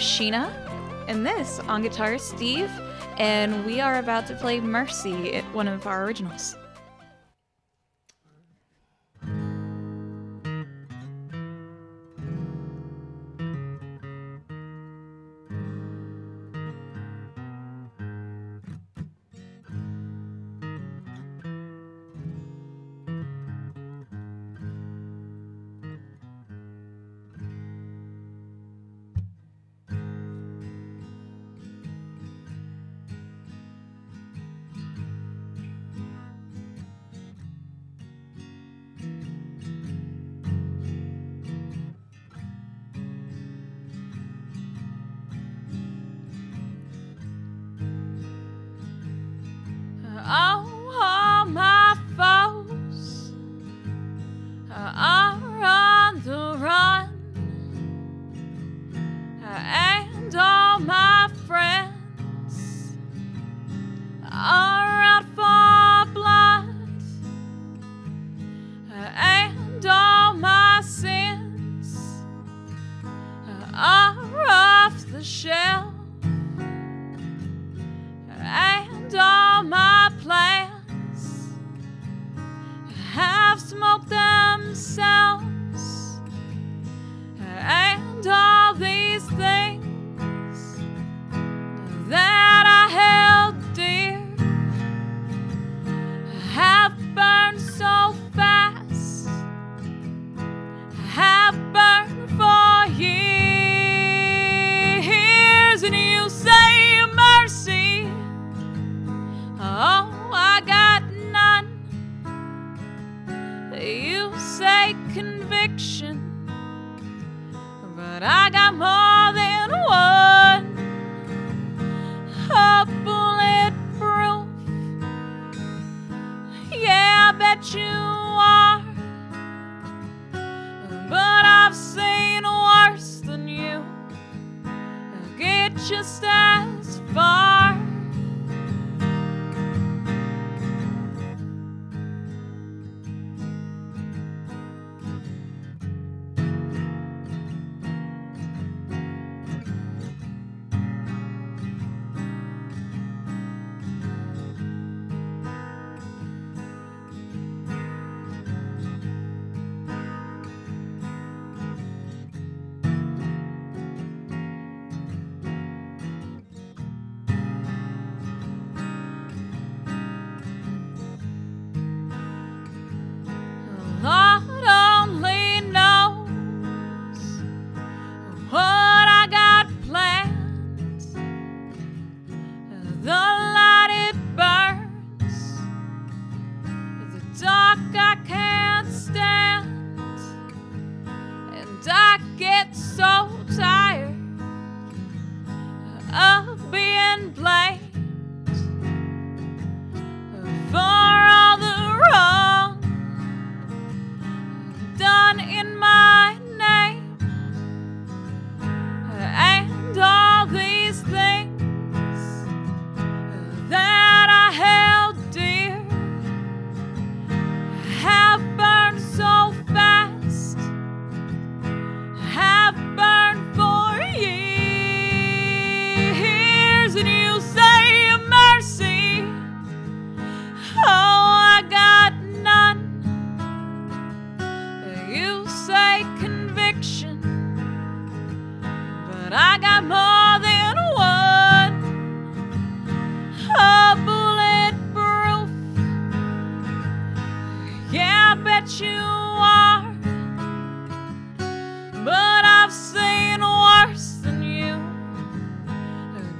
Sheena, 0.00 0.50
and 1.08 1.24
this 1.24 1.60
on 1.60 1.82
guitar, 1.82 2.18
Steve, 2.18 2.70
and 3.18 3.64
we 3.66 3.80
are 3.80 3.98
about 3.98 4.26
to 4.28 4.34
play 4.34 4.60
Mercy, 4.60 5.40
one 5.52 5.68
of 5.68 5.86
our 5.86 6.04
originals. 6.04 6.56
the. 75.20 75.59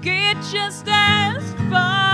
Get 0.03 0.37
just 0.51 0.87
as 0.89 1.53
far. 1.69 2.10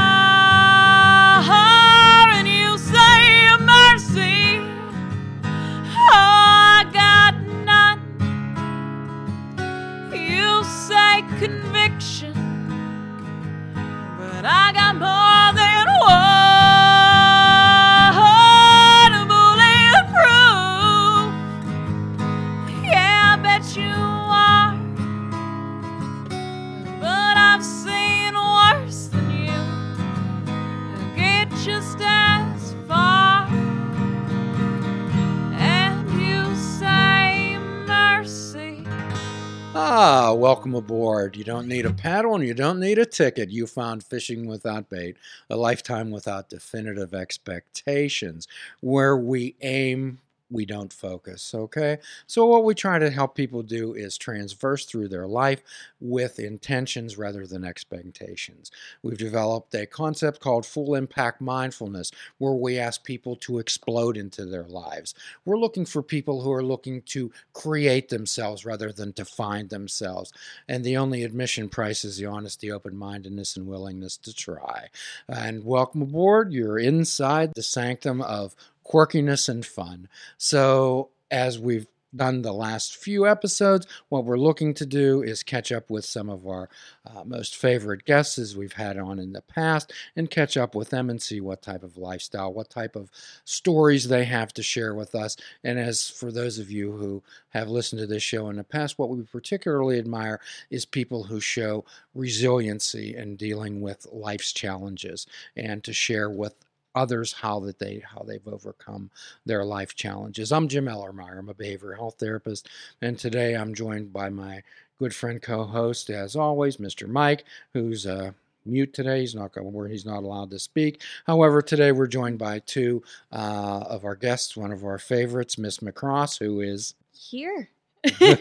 Welcome 40.66 40.84
aboard. 40.84 41.36
You 41.36 41.44
don't 41.44 41.68
need 41.68 41.86
a 41.86 41.92
paddle 41.92 42.34
and 42.34 42.44
you 42.44 42.52
don't 42.52 42.80
need 42.80 42.98
a 42.98 43.06
ticket. 43.06 43.50
You 43.50 43.68
found 43.68 44.02
Fishing 44.02 44.48
Without 44.48 44.90
Bait, 44.90 45.16
a 45.48 45.54
lifetime 45.54 46.10
without 46.10 46.48
definitive 46.48 47.14
expectations, 47.14 48.48
where 48.80 49.16
we 49.16 49.54
aim 49.60 50.18
we 50.50 50.64
don't 50.64 50.92
focus. 50.92 51.54
Okay. 51.54 51.98
So, 52.26 52.46
what 52.46 52.64
we 52.64 52.74
try 52.74 52.98
to 52.98 53.10
help 53.10 53.34
people 53.34 53.62
do 53.62 53.94
is 53.94 54.16
transverse 54.16 54.84
through 54.84 55.08
their 55.08 55.26
life 55.26 55.62
with 56.00 56.38
intentions 56.38 57.18
rather 57.18 57.46
than 57.46 57.64
expectations. 57.64 58.70
We've 59.02 59.18
developed 59.18 59.74
a 59.74 59.86
concept 59.86 60.40
called 60.40 60.64
full 60.64 60.94
impact 60.94 61.40
mindfulness 61.40 62.12
where 62.38 62.52
we 62.52 62.78
ask 62.78 63.02
people 63.02 63.36
to 63.36 63.58
explode 63.58 64.16
into 64.16 64.44
their 64.44 64.64
lives. 64.64 65.14
We're 65.44 65.58
looking 65.58 65.84
for 65.84 66.02
people 66.02 66.42
who 66.42 66.52
are 66.52 66.64
looking 66.64 67.02
to 67.02 67.32
create 67.52 68.08
themselves 68.08 68.64
rather 68.64 68.92
than 68.92 69.12
to 69.14 69.24
find 69.24 69.68
themselves. 69.68 70.32
And 70.68 70.84
the 70.84 70.96
only 70.96 71.24
admission 71.24 71.68
price 71.68 72.04
is 72.04 72.18
the 72.18 72.26
honesty, 72.26 72.70
open 72.70 72.96
mindedness, 72.96 73.56
and 73.56 73.66
willingness 73.66 74.16
to 74.18 74.34
try. 74.34 74.88
And 75.28 75.64
welcome 75.64 76.02
aboard. 76.02 76.52
You're 76.52 76.78
inside 76.78 77.52
the 77.54 77.62
sanctum 77.62 78.22
of 78.22 78.54
quirkiness 78.86 79.48
and 79.48 79.64
fun. 79.64 80.08
So, 80.38 81.10
as 81.30 81.58
we've 81.58 81.86
done 82.14 82.42
the 82.42 82.52
last 82.52 82.96
few 82.96 83.26
episodes, 83.26 83.86
what 84.08 84.24
we're 84.24 84.38
looking 84.38 84.74
to 84.74 84.86
do 84.86 85.22
is 85.22 85.42
catch 85.42 85.70
up 85.70 85.90
with 85.90 86.04
some 86.04 86.30
of 86.30 86.46
our 86.46 86.68
uh, 87.04 87.24
most 87.24 87.56
favorite 87.56 88.04
guests 88.04 88.56
we've 88.56 88.72
had 88.72 88.96
on 88.98 89.18
in 89.18 89.32
the 89.32 89.42
past 89.42 89.92
and 90.14 90.30
catch 90.30 90.56
up 90.56 90.74
with 90.74 90.90
them 90.90 91.10
and 91.10 91.20
see 91.20 91.40
what 91.40 91.62
type 91.62 91.82
of 91.82 91.96
lifestyle, 91.96 92.52
what 92.52 92.70
type 92.70 92.96
of 92.96 93.10
stories 93.44 94.08
they 94.08 94.24
have 94.24 94.52
to 94.54 94.62
share 94.62 94.94
with 94.94 95.14
us. 95.14 95.36
And 95.62 95.78
as 95.78 96.08
for 96.08 96.32
those 96.32 96.58
of 96.58 96.70
you 96.70 96.92
who 96.92 97.22
have 97.50 97.68
listened 97.68 98.00
to 98.00 98.06
this 98.06 98.22
show 98.22 98.48
in 98.48 98.56
the 98.56 98.64
past, 98.64 98.98
what 98.98 99.10
we 99.10 99.22
particularly 99.22 99.98
admire 99.98 100.40
is 100.70 100.86
people 100.86 101.24
who 101.24 101.40
show 101.40 101.84
resiliency 102.14 103.14
in 103.16 103.36
dealing 103.36 103.80
with 103.80 104.06
life's 104.12 104.52
challenges 104.52 105.26
and 105.56 105.84
to 105.84 105.92
share 105.92 106.30
with 106.30 106.54
others 106.96 107.34
how 107.34 107.60
that 107.60 107.78
they 107.78 108.02
how 108.04 108.22
they've 108.22 108.48
overcome 108.48 109.10
their 109.44 109.64
life 109.64 109.94
challenges. 109.94 110.50
I'm 110.50 110.66
Jim 110.66 110.86
Ellermeyer. 110.86 111.38
I'm 111.38 111.48
a 111.48 111.54
behavioral 111.54 111.96
health 111.96 112.16
therapist, 112.18 112.68
and 113.00 113.18
today 113.18 113.54
I'm 113.54 113.74
joined 113.74 114.12
by 114.12 114.30
my 114.30 114.62
good 114.98 115.14
friend 115.14 115.40
co-host, 115.40 116.10
as 116.10 116.34
always, 116.34 116.78
Mr. 116.78 117.06
Mike, 117.06 117.44
who's 117.74 118.06
uh, 118.06 118.32
mute 118.64 118.94
today. 118.94 119.20
He's 119.20 119.34
not 119.34 119.52
going 119.52 119.72
where 119.72 119.88
he's 119.88 120.06
not 120.06 120.22
allowed 120.22 120.50
to 120.50 120.58
speak. 120.58 121.02
However, 121.26 121.62
today 121.62 121.92
we're 121.92 122.06
joined 122.06 122.38
by 122.38 122.60
two 122.60 123.02
uh, 123.30 123.84
of 123.88 124.04
our 124.04 124.16
guests. 124.16 124.56
One 124.56 124.72
of 124.72 124.84
our 124.84 124.98
favorites, 124.98 125.58
Miss 125.58 125.78
McCross, 125.78 126.38
who 126.38 126.60
is 126.60 126.94
here. 127.12 127.68
and 128.20 128.38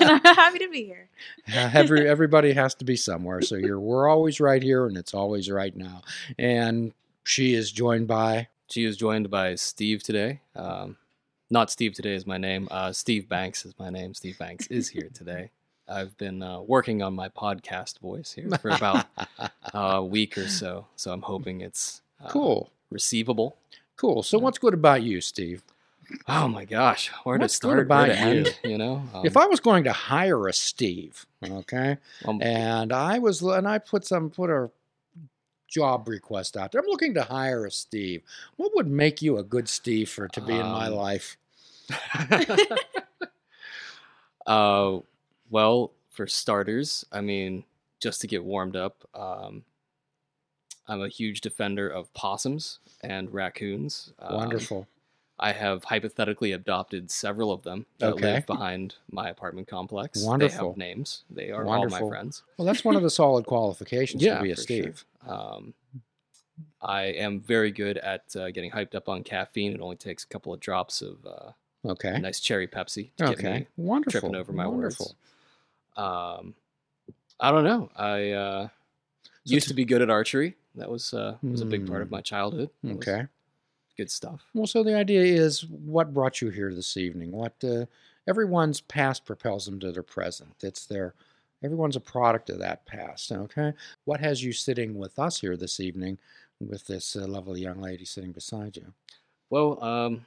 I'm 0.00 0.20
happy 0.20 0.58
to 0.58 0.68
be 0.68 0.84
here. 0.84 1.08
Every 1.52 2.08
everybody 2.08 2.52
has 2.52 2.74
to 2.76 2.84
be 2.84 2.96
somewhere, 2.96 3.40
so 3.40 3.54
you're 3.54 3.78
we're 3.78 4.08
always 4.08 4.40
right 4.40 4.62
here, 4.62 4.86
and 4.86 4.96
it's 4.96 5.14
always 5.14 5.48
right 5.48 5.74
now. 5.76 6.02
And 6.38 6.92
she 7.24 7.54
is 7.54 7.70
joined 7.72 8.06
by. 8.06 8.48
She 8.68 8.84
is 8.84 8.96
joined 8.96 9.30
by 9.30 9.54
Steve 9.56 10.02
today. 10.02 10.40
Um, 10.54 10.96
not 11.50 11.70
Steve 11.70 11.94
today 11.94 12.14
is 12.14 12.26
my 12.26 12.38
name. 12.38 12.68
Uh, 12.70 12.92
Steve 12.92 13.28
Banks 13.28 13.64
is 13.66 13.74
my 13.78 13.90
name. 13.90 14.14
Steve 14.14 14.38
Banks 14.38 14.66
is 14.68 14.88
here 14.88 15.10
today. 15.14 15.50
I've 15.88 16.16
been 16.18 16.42
uh, 16.42 16.60
working 16.60 17.02
on 17.02 17.14
my 17.14 17.28
podcast 17.28 17.98
voice 17.98 18.32
here 18.32 18.48
for 18.58 18.70
about 18.70 19.06
a 19.74 20.04
week 20.04 20.38
or 20.38 20.46
so, 20.46 20.86
so 20.94 21.12
I'm 21.12 21.22
hoping 21.22 21.62
it's 21.62 22.00
uh, 22.24 22.28
cool, 22.28 22.70
receivable. 22.90 23.56
Cool. 23.96 24.22
So, 24.22 24.38
what's 24.38 24.58
good 24.58 24.72
about 24.72 25.02
you, 25.02 25.20
Steve? 25.20 25.62
Oh 26.28 26.46
my 26.48 26.64
gosh, 26.64 27.08
where 27.24 27.38
to 27.38 27.48
start? 27.48 27.88
Where 27.88 28.06
to 28.06 28.12
you? 28.12 28.18
end? 28.18 28.58
You 28.64 28.78
know, 28.78 29.02
um, 29.14 29.26
if 29.26 29.36
I 29.36 29.46
was 29.46 29.58
going 29.58 29.84
to 29.84 29.92
hire 29.92 30.46
a 30.46 30.52
Steve, 30.52 31.26
okay, 31.44 31.98
um, 32.24 32.40
and 32.40 32.92
I 32.92 33.18
was, 33.18 33.42
and 33.42 33.66
I 33.66 33.78
put 33.78 34.04
some 34.06 34.30
put 34.30 34.48
a 34.48 34.70
job 35.70 36.08
request 36.08 36.56
out 36.56 36.72
there. 36.72 36.80
I'm 36.80 36.86
looking 36.88 37.14
to 37.14 37.22
hire 37.22 37.64
a 37.64 37.70
Steve. 37.70 38.22
What 38.56 38.72
would 38.74 38.88
make 38.88 39.22
you 39.22 39.38
a 39.38 39.42
good 39.42 39.68
Steve 39.68 40.10
for 40.10 40.28
to 40.28 40.40
be 40.40 40.52
um, 40.54 40.60
in 40.60 40.66
my 40.66 40.86
um, 40.88 40.94
life? 40.94 41.36
uh, 44.46 44.98
well, 45.48 45.92
for 46.10 46.26
starters, 46.26 47.04
I 47.12 47.22
mean, 47.22 47.64
just 48.00 48.20
to 48.20 48.26
get 48.26 48.44
warmed 48.44 48.76
up, 48.76 49.08
um, 49.14 49.64
I'm 50.88 51.02
a 51.02 51.08
huge 51.08 51.40
defender 51.40 51.88
of 51.88 52.12
possums 52.14 52.80
and 53.02 53.32
raccoons. 53.32 54.12
Um, 54.18 54.34
Wonderful. 54.36 54.88
I 55.42 55.52
have 55.52 55.84
hypothetically 55.84 56.52
adopted 56.52 57.10
several 57.10 57.50
of 57.50 57.62
them 57.62 57.86
that 57.98 58.12
okay. 58.12 58.34
live 58.34 58.46
behind 58.46 58.96
my 59.10 59.30
apartment 59.30 59.68
complex. 59.68 60.22
Wonderful. 60.22 60.58
They 60.58 60.66
have 60.68 60.76
names. 60.76 61.24
They 61.30 61.50
are 61.50 61.64
Wonderful. 61.64 61.96
all 61.96 62.02
my 62.04 62.08
friends. 62.08 62.42
Well, 62.58 62.66
that's 62.66 62.84
one 62.84 62.94
of 62.94 63.02
the 63.02 63.10
solid 63.10 63.46
qualifications 63.46 64.22
yeah, 64.22 64.36
to 64.36 64.42
be 64.42 64.50
a 64.50 64.56
Steve. 64.56 65.02
Sure. 65.24 65.34
Um, 65.34 65.74
I 66.82 67.04
am 67.04 67.40
very 67.40 67.70
good 67.70 67.96
at 67.96 68.36
uh, 68.36 68.50
getting 68.50 68.70
hyped 68.70 68.94
up 68.94 69.08
on 69.08 69.24
caffeine. 69.24 69.72
It 69.72 69.80
only 69.80 69.96
takes 69.96 70.24
a 70.24 70.26
couple 70.26 70.52
of 70.52 70.60
drops 70.60 71.00
of 71.00 71.16
uh, 71.24 71.88
okay, 71.88 72.18
nice 72.18 72.38
cherry 72.38 72.68
Pepsi 72.68 73.10
to 73.16 73.30
okay. 73.30 73.42
get 73.42 73.54
me 73.54 73.66
Wonderful. 73.78 74.20
tripping 74.20 74.36
over 74.36 74.52
my 74.52 74.66
Wonderful. 74.66 75.16
words. 75.96 76.42
Um, 76.42 76.54
I 77.40 77.50
don't 77.50 77.64
know. 77.64 77.90
I 77.96 78.30
uh, 78.32 78.68
so 79.46 79.54
used 79.54 79.68
to 79.68 79.74
be 79.74 79.86
good 79.86 80.02
at 80.02 80.10
archery. 80.10 80.56
That 80.74 80.90
was 80.90 81.14
uh, 81.14 81.38
was 81.42 81.62
a 81.62 81.66
big 81.66 81.88
part 81.88 82.02
of 82.02 82.08
hmm. 82.08 82.16
my 82.16 82.20
childhood. 82.20 82.68
okay 82.86 83.26
good 84.00 84.10
stuff. 84.10 84.46
Well, 84.54 84.66
so 84.66 84.82
the 84.82 84.96
idea 84.96 85.20
is 85.20 85.66
what 85.66 86.14
brought 86.14 86.40
you 86.40 86.48
here 86.48 86.74
this 86.74 86.96
evening? 86.96 87.32
What 87.32 87.52
uh, 87.62 87.84
everyone's 88.26 88.80
past 88.80 89.26
propels 89.26 89.66
them 89.66 89.78
to 89.80 89.92
their 89.92 90.02
present. 90.02 90.54
It's 90.62 90.86
their 90.86 91.12
everyone's 91.62 91.96
a 91.96 92.00
product 92.00 92.48
of 92.48 92.58
that 92.60 92.86
past. 92.86 93.30
Okay, 93.30 93.74
what 94.06 94.18
has 94.20 94.42
you 94.42 94.54
sitting 94.54 94.98
with 94.98 95.18
us 95.18 95.38
here 95.38 95.54
this 95.54 95.80
evening 95.80 96.16
with 96.66 96.86
this 96.86 97.14
uh, 97.14 97.26
lovely 97.26 97.60
young 97.60 97.82
lady 97.82 98.06
sitting 98.06 98.32
beside 98.32 98.74
you? 98.74 98.86
Well, 99.50 99.82
um, 99.84 100.24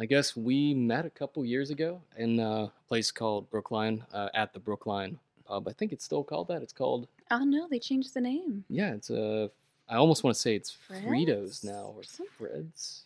I 0.00 0.06
guess 0.06 0.36
we 0.36 0.74
met 0.74 1.06
a 1.06 1.10
couple 1.10 1.44
years 1.44 1.70
ago 1.70 2.00
in 2.16 2.40
a 2.40 2.72
place 2.88 3.12
called 3.12 3.48
Brookline 3.50 4.04
uh, 4.12 4.30
at 4.34 4.52
the 4.52 4.58
Brookline 4.58 5.16
pub. 5.44 5.68
I 5.68 5.72
think 5.74 5.92
it's 5.92 6.04
still 6.04 6.24
called 6.24 6.48
that. 6.48 6.62
It's 6.62 6.72
called. 6.72 7.06
Oh 7.30 7.44
no, 7.44 7.68
they 7.70 7.78
changed 7.78 8.14
the 8.14 8.20
name. 8.20 8.64
Yeah, 8.68 8.94
it's 8.94 9.10
a 9.10 9.48
I 9.88 9.96
almost 9.96 10.22
want 10.22 10.36
to 10.36 10.40
say 10.40 10.54
it's 10.54 10.70
Fred's? 10.70 11.04
Fritos 11.04 11.64
now 11.64 11.94
or 11.96 12.02
Fred's. 12.36 13.04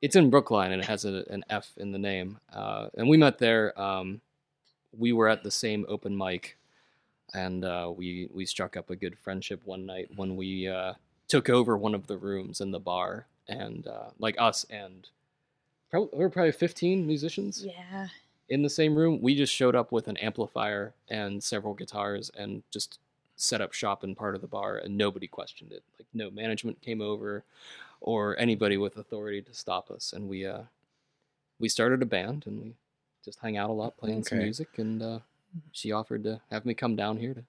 It's 0.00 0.14
in 0.14 0.30
Brookline 0.30 0.72
and 0.72 0.80
it 0.80 0.86
has 0.86 1.04
a, 1.04 1.24
an 1.28 1.44
F 1.50 1.72
in 1.76 1.90
the 1.92 1.98
name. 1.98 2.38
Uh, 2.52 2.88
and 2.96 3.08
we 3.08 3.16
met 3.16 3.38
there. 3.38 3.78
Um, 3.80 4.20
we 4.96 5.12
were 5.12 5.28
at 5.28 5.42
the 5.42 5.50
same 5.50 5.84
open 5.88 6.16
mic, 6.16 6.56
and 7.34 7.64
uh, 7.64 7.92
we 7.94 8.28
we 8.32 8.46
struck 8.46 8.76
up 8.76 8.90
a 8.90 8.96
good 8.96 9.18
friendship 9.18 9.60
one 9.64 9.86
night 9.86 10.08
when 10.16 10.36
we 10.36 10.68
uh, 10.68 10.94
took 11.26 11.50
over 11.50 11.76
one 11.76 11.94
of 11.94 12.06
the 12.06 12.16
rooms 12.16 12.60
in 12.60 12.70
the 12.70 12.80
bar, 12.80 13.26
and 13.48 13.86
uh, 13.86 14.10
like 14.18 14.36
us 14.38 14.64
and 14.70 15.08
probably 15.90 16.10
we 16.12 16.24
were 16.24 16.30
probably 16.30 16.52
fifteen 16.52 17.06
musicians. 17.06 17.64
Yeah. 17.64 18.08
In 18.48 18.62
the 18.62 18.70
same 18.70 18.96
room, 18.96 19.20
we 19.20 19.34
just 19.34 19.52
showed 19.52 19.74
up 19.76 19.92
with 19.92 20.08
an 20.08 20.16
amplifier 20.16 20.94
and 21.08 21.42
several 21.42 21.74
guitars 21.74 22.30
and 22.34 22.62
just 22.70 22.98
set 23.38 23.60
up 23.60 23.72
shop 23.72 24.04
in 24.04 24.14
part 24.14 24.34
of 24.34 24.40
the 24.40 24.46
bar 24.46 24.76
and 24.76 24.98
nobody 24.98 25.26
questioned 25.26 25.72
it. 25.72 25.82
Like 25.98 26.08
no 26.12 26.30
management 26.30 26.82
came 26.82 27.00
over 27.00 27.44
or 28.00 28.38
anybody 28.38 28.76
with 28.76 28.96
authority 28.96 29.40
to 29.42 29.54
stop 29.54 29.90
us. 29.90 30.12
And 30.12 30.28
we 30.28 30.44
uh 30.44 30.62
we 31.58 31.68
started 31.68 32.02
a 32.02 32.06
band 32.06 32.44
and 32.46 32.60
we 32.60 32.74
just 33.24 33.38
hung 33.38 33.56
out 33.56 33.70
a 33.70 33.72
lot 33.72 33.96
playing 33.96 34.20
okay. 34.20 34.28
some 34.28 34.38
music 34.38 34.78
and 34.78 35.02
uh 35.02 35.18
she 35.72 35.92
offered 35.92 36.24
to 36.24 36.40
have 36.50 36.66
me 36.66 36.74
come 36.74 36.96
down 36.96 37.16
here 37.16 37.32
to 37.32 37.44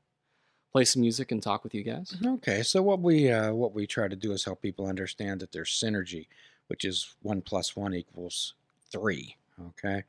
play 0.71 0.85
some 0.85 1.01
music 1.01 1.31
and 1.31 1.41
talk 1.41 1.63
with 1.63 1.73
you 1.73 1.83
guys. 1.83 2.15
Okay, 2.23 2.63
so 2.63 2.81
what 2.81 3.01
we 3.01 3.31
uh, 3.31 3.51
what 3.53 3.73
we 3.73 3.87
try 3.87 4.07
to 4.07 4.15
do 4.15 4.31
is 4.31 4.45
help 4.45 4.61
people 4.61 4.85
understand 4.85 5.39
that 5.41 5.51
there's 5.51 5.71
synergy, 5.71 6.27
which 6.67 6.85
is 6.85 7.15
one 7.21 7.41
plus 7.41 7.75
one 7.75 7.93
equals 7.93 8.53
three. 8.91 9.35
Okay, 9.69 10.03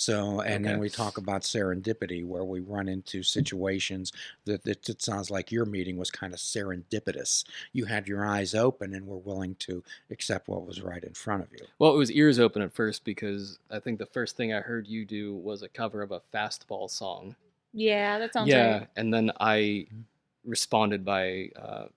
so, 0.00 0.40
and 0.40 0.64
okay. 0.64 0.72
then 0.72 0.78
we 0.80 0.88
talk 0.88 1.18
about 1.18 1.42
serendipity, 1.42 2.24
where 2.24 2.42
we 2.42 2.60
run 2.60 2.88
into 2.88 3.22
situations 3.22 4.14
that, 4.46 4.64
that 4.64 4.88
it 4.88 5.02
sounds 5.02 5.30
like 5.30 5.52
your 5.52 5.66
meeting 5.66 5.98
was 5.98 6.10
kind 6.10 6.32
of 6.32 6.38
serendipitous. 6.38 7.44
You 7.74 7.84
had 7.84 8.08
your 8.08 8.24
eyes 8.24 8.54
open 8.54 8.94
and 8.94 9.06
were 9.06 9.18
willing 9.18 9.56
to 9.56 9.84
accept 10.10 10.48
what 10.48 10.66
was 10.66 10.80
right 10.80 11.04
in 11.04 11.12
front 11.12 11.42
of 11.42 11.52
you. 11.52 11.66
Well, 11.78 11.92
it 11.92 11.98
was 11.98 12.10
ears 12.12 12.38
open 12.38 12.62
at 12.62 12.72
first 12.72 13.04
because 13.04 13.58
I 13.70 13.78
think 13.78 13.98
the 13.98 14.06
first 14.06 14.38
thing 14.38 14.54
I 14.54 14.60
heard 14.60 14.86
you 14.86 15.04
do 15.04 15.34
was 15.34 15.62
a 15.62 15.68
cover 15.68 16.00
of 16.00 16.12
a 16.12 16.22
Fastball 16.32 16.88
song. 16.88 17.36
Yeah, 17.74 18.18
that 18.20 18.32
sounds 18.32 18.48
yeah, 18.48 18.78
right. 18.78 18.88
and 18.96 19.12
then 19.12 19.30
I 19.38 19.58
mm-hmm. 19.58 20.00
responded 20.46 21.04
by 21.04 21.50
uh, 21.56 21.88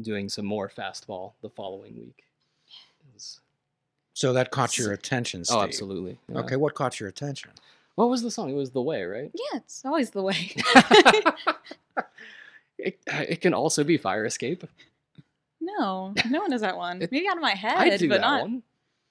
doing 0.00 0.30
some 0.30 0.46
more 0.46 0.70
Fastball 0.70 1.32
the 1.42 1.50
following 1.50 1.98
week. 1.98 2.24
So 4.14 4.32
that 4.34 4.50
caught 4.50 4.76
your 4.78 4.92
attention, 4.92 5.40
oh, 5.40 5.44
Steve. 5.44 5.56
Oh, 5.56 5.62
absolutely. 5.62 6.18
Yeah. 6.28 6.38
Okay, 6.40 6.56
what 6.56 6.74
caught 6.74 7.00
your 7.00 7.08
attention? 7.08 7.50
What 7.94 8.08
was 8.08 8.22
the 8.22 8.30
song? 8.30 8.50
It 8.50 8.54
was 8.54 8.70
The 8.70 8.82
Way, 8.82 9.04
right? 9.04 9.30
Yeah, 9.34 9.58
it's 9.58 9.84
always 9.84 10.10
The 10.10 10.22
Way. 10.22 10.54
it, 12.78 12.98
it 13.06 13.40
can 13.40 13.54
also 13.54 13.84
be 13.84 13.96
Fire 13.96 14.24
Escape. 14.24 14.64
No, 15.60 16.14
no 16.28 16.40
one 16.40 16.50
does 16.50 16.62
that 16.62 16.76
one. 16.76 16.98
Maybe 16.98 17.26
out 17.28 17.36
of 17.36 17.42
my 17.42 17.54
head, 17.54 17.76
I 17.76 17.96
do 17.96 18.08
but 18.08 18.16
that 18.16 18.20
not. 18.22 18.42
One. 18.42 18.62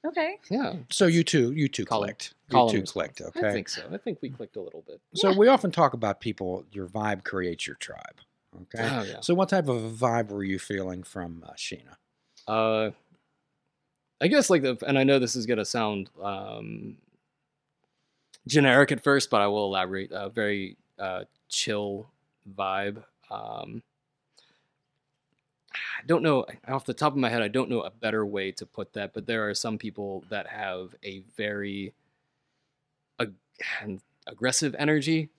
Okay. 0.06 0.40
Yeah, 0.50 0.74
So 0.90 1.06
you 1.06 1.24
two, 1.24 1.52
you 1.52 1.68
two 1.68 1.86
Colin- 1.86 2.08
clicked. 2.08 2.34
You 2.50 2.54
Colin 2.54 2.74
two 2.74 2.82
was 2.82 2.92
clicked. 2.92 3.22
I 3.22 3.52
think 3.52 3.70
so. 3.70 3.84
I 3.94 3.98
think 3.98 4.18
we 4.22 4.30
clicked 4.30 4.56
a 4.56 4.62
little 4.62 4.84
bit. 4.88 5.00
So 5.14 5.32
we 5.32 5.48
often 5.48 5.72
talk 5.72 5.94
about 5.94 6.20
people. 6.20 6.66
Your 6.72 6.88
vibe 6.88 7.24
creates 7.24 7.68
your 7.68 7.76
tribe. 7.76 8.20
Okay. 8.64 8.84
Oh 8.84 9.04
yeah. 9.04 9.20
So 9.22 9.36
what 9.36 9.50
type 9.50 9.68
of 9.68 9.80
vibe 9.80 10.30
were 10.30 10.44
you 10.44 10.58
feeling 10.58 11.04
from 11.04 11.44
uh, 11.48 11.54
Sheena? 11.54 11.98
Uh, 12.48 12.92
I 14.22 14.28
guess 14.28 14.50
like 14.52 14.62
the, 14.62 14.78
and 14.88 15.00
I 15.00 15.04
know 15.04 15.18
this 15.18 15.36
is 15.36 15.48
gonna 15.48 15.66
sound 15.66 16.10
um, 16.22 16.98
generic 18.48 18.92
at 18.92 19.04
first, 19.04 19.30
but 19.30 19.42
I 19.42 19.48
will 19.48 19.66
elaborate. 19.66 20.12
A 20.12 20.30
very 20.30 20.78
uh, 21.00 21.24
chill 21.50 22.08
vibe. 22.56 23.04
Um, 23.32 23.82
I 25.74 26.06
don't 26.06 26.24
know 26.24 26.46
off 26.68 26.86
the 26.86 26.94
top 26.94 27.14
of 27.14 27.18
my 27.18 27.30
head. 27.30 27.42
I 27.42 27.48
don't 27.48 27.70
know 27.70 27.82
a 27.82 27.90
better 27.90 28.26
way 28.26 28.52
to 28.54 28.66
put 28.66 28.94
that, 28.94 29.14
but 29.14 29.26
there 29.26 29.50
are 29.50 29.56
some 29.56 29.78
people 29.78 30.24
that 30.30 30.48
have 30.48 30.96
a 31.04 31.24
very 31.36 31.94
ag- 33.20 34.02
aggressive 34.28 34.76
energy, 34.78 35.30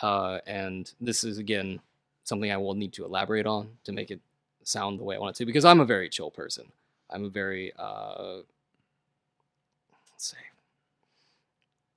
uh, 0.00 0.38
and 0.46 0.92
this 1.00 1.24
is 1.24 1.38
again 1.38 1.80
something 2.24 2.52
I 2.52 2.56
will 2.56 2.74
need 2.74 2.92
to 2.94 3.04
elaborate 3.04 3.46
on 3.46 3.70
to 3.84 3.92
make 3.92 4.10
it 4.10 4.20
sound 4.62 4.98
the 4.98 5.04
way 5.04 5.16
I 5.16 5.18
want 5.18 5.36
it 5.36 5.38
to 5.38 5.46
because 5.46 5.64
I'm 5.64 5.80
a 5.80 5.84
very 5.84 6.08
chill 6.08 6.30
person. 6.30 6.66
I'm 7.10 7.24
a 7.24 7.28
very 7.28 7.72
uh 7.78 8.38
let's 10.12 10.26
say 10.26 10.36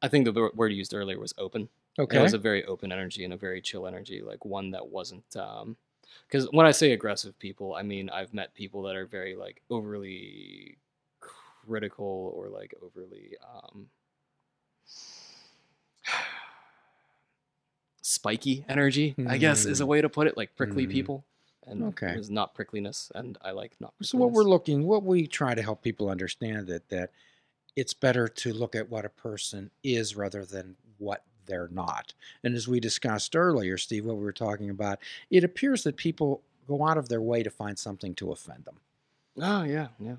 I 0.02 0.08
think 0.08 0.26
the 0.26 0.32
wor- 0.34 0.52
word 0.56 0.72
used 0.72 0.94
earlier 0.94 1.20
was 1.20 1.34
open. 1.38 1.68
Okay. 1.98 2.18
It 2.18 2.22
was 2.22 2.34
a 2.34 2.38
very 2.38 2.64
open 2.66 2.92
energy 2.92 3.24
and 3.26 3.34
a 3.34 3.38
very 3.38 3.62
chill 3.62 3.86
energy, 3.86 4.22
like 4.22 4.46
one 4.46 4.72
that 4.72 4.88
wasn't 4.88 5.36
um 5.36 5.76
because 6.28 6.48
when 6.52 6.66
I 6.66 6.72
say 6.72 6.92
aggressive 6.92 7.38
people, 7.40 7.76
I 7.76 7.84
mean 7.84 8.10
I've 8.10 8.34
met 8.34 8.54
people 8.56 8.84
that 8.84 8.96
are 8.96 9.06
very 9.06 9.36
like 9.36 9.62
overly 9.70 10.78
critical 11.20 12.34
or 12.36 12.48
like 12.50 12.74
overly 12.82 13.36
um 13.44 13.90
spiky 18.02 18.66
energy, 18.70 19.16
I 19.28 19.38
guess 19.38 19.66
is 19.66 19.82
a 19.82 19.84
Mm. 19.84 19.88
way 19.88 20.02
to 20.02 20.10
put 20.10 20.28
it, 20.28 20.38
like 20.38 20.56
prickly 20.56 20.88
Mhm. 20.88 20.92
people. 20.92 21.26
And 21.70 21.84
Okay. 21.84 22.14
there's 22.14 22.30
not 22.30 22.56
prickliness, 22.56 23.12
and 23.16 23.38
I 23.42 23.52
like 23.52 23.76
not. 23.80 23.94
Prickliness. 23.98 24.10
So 24.10 24.18
what 24.18 24.32
we're 24.32 24.44
looking, 24.44 24.86
what 24.86 25.04
we 25.04 25.28
try 25.28 25.54
to 25.56 25.62
help 25.62 25.82
people 25.84 26.10
understand 26.10 26.68
that 26.68 26.90
that 26.90 27.12
it's 27.76 27.94
better 27.94 28.28
to 28.28 28.54
look 28.54 28.76
at 28.76 28.90
what 28.90 29.06
a 29.06 29.10
person 29.10 29.72
is 29.84 30.16
rather 30.16 30.44
than 30.46 30.76
what 30.98 31.24
they're 31.46 31.70
not. 31.72 32.14
And 32.44 32.56
as 32.56 32.68
we 32.68 32.80
discussed 32.80 33.36
earlier, 33.36 33.78
Steve, 33.78 34.06
what 34.06 34.18
we 34.18 34.24
were 34.24 34.32
talking 34.34 34.70
about, 34.70 35.00
it 35.30 35.44
appears 35.44 35.84
that 35.84 35.98
people 35.98 36.42
go 36.68 36.86
out 36.86 36.98
of 36.98 37.10
their 37.10 37.22
way 37.22 37.44
to 37.44 37.50
find 37.50 37.78
something 37.80 38.14
to 38.16 38.32
offend 38.32 38.66
them. 38.66 38.78
Oh 39.42 39.64
yeah, 39.64 39.88
yeah. 40.00 40.18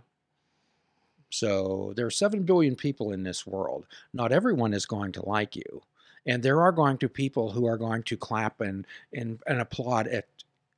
So 1.30 1.92
there 1.95 2.07
are 2.07 2.11
7 2.11 2.42
billion 2.42 2.75
people 2.75 3.12
in 3.12 3.23
this 3.23 3.47
world. 3.47 3.87
Not 4.12 4.33
everyone 4.33 4.75
is 4.75 4.87
going 4.87 5.12
to 5.12 5.28
like 5.28 5.54
you. 5.54 5.83
And 6.26 6.42
there 6.42 6.61
are 6.61 6.73
going 6.73 6.99
to 6.99 7.09
people 7.09 7.52
who 7.52 7.66
are 7.66 7.78
going 7.78 8.02
to 8.04 8.16
clap 8.16 8.61
and 8.61 8.87
and, 9.12 9.40
and 9.47 9.61
applaud 9.61 10.07
at 10.09 10.26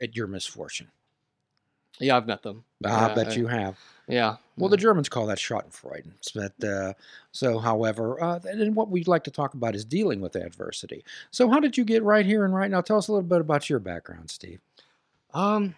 at 0.03 0.15
your 0.17 0.27
misfortune. 0.27 0.89
Yeah, 1.99 2.17
I've 2.17 2.27
met 2.27 2.43
them. 2.43 2.65
I 2.85 3.09
Yeah, 3.09 3.15
bet 3.15 3.29
I- 3.29 3.35
you 3.35 3.47
have. 3.47 3.79
Yeah. 4.09 4.37
Well, 4.59 4.69
the 4.69 4.77
Germans 4.77 5.09
call 5.09 5.27
that 5.27 5.39
Schadenfreude. 5.39 6.11
But 6.35 6.69
uh, 6.69 6.93
so, 7.31 7.59
however, 7.59 8.23
uh, 8.23 8.41
and 8.45 8.75
what 8.77 8.91
we'd 8.91 9.09
like 9.09 9.25
to 9.25 9.31
talk 9.31 9.55
about 9.55 9.75
is 9.75 9.85
dealing 9.85 10.21
with 10.21 10.37
adversity. 10.37 11.05
So, 11.31 11.49
how 11.49 11.61
did 11.61 11.79
you 11.79 11.85
get 11.85 12.03
right 12.03 12.27
here 12.27 12.45
and 12.45 12.53
right 12.53 12.71
now? 12.71 12.81
Tell 12.83 12.99
us 12.99 13.09
a 13.09 13.13
little 13.13 13.27
bit 13.27 13.41
about 13.41 13.71
your 13.71 13.79
background, 13.79 14.31
Steve. 14.31 14.61
Um. 15.33 15.75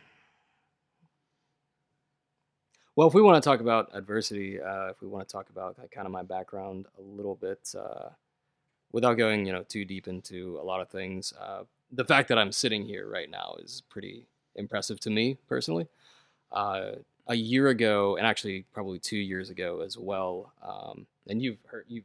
Well, 2.96 3.08
if 3.08 3.14
we 3.14 3.22
want 3.22 3.42
to 3.42 3.48
talk 3.48 3.60
about 3.60 3.90
adversity, 3.92 4.60
uh, 4.60 4.86
if 4.88 5.00
we 5.02 5.08
want 5.08 5.26
to 5.28 5.32
talk 5.32 5.50
about 5.50 5.78
like, 5.78 5.90
kind 5.90 6.06
of 6.06 6.12
my 6.12 6.22
background 6.22 6.86
a 6.98 7.02
little 7.02 7.34
bit, 7.34 7.74
uh, 7.76 8.10
without 8.92 9.14
going, 9.14 9.44
you 9.46 9.52
know, 9.52 9.64
too 9.64 9.84
deep 9.84 10.06
into 10.06 10.58
a 10.60 10.64
lot 10.64 10.80
of 10.80 10.88
things, 10.88 11.32
uh, 11.40 11.64
the 11.94 12.04
fact 12.04 12.28
that 12.28 12.38
I'm 12.38 12.52
sitting 12.52 12.84
here 12.84 13.08
right 13.08 13.30
now 13.30 13.56
is 13.60 13.82
pretty 13.88 14.26
impressive 14.56 15.00
to 15.00 15.10
me 15.10 15.38
personally. 15.48 15.86
Uh, 16.52 16.92
a 17.26 17.34
year 17.34 17.68
ago, 17.68 18.16
and 18.16 18.26
actually 18.26 18.64
probably 18.72 18.98
two 18.98 19.16
years 19.16 19.48
ago 19.50 19.80
as 19.80 19.96
well, 19.96 20.52
um, 20.62 21.06
and 21.28 21.40
you've 21.42 21.58
heard, 21.66 21.84
you've 21.88 22.04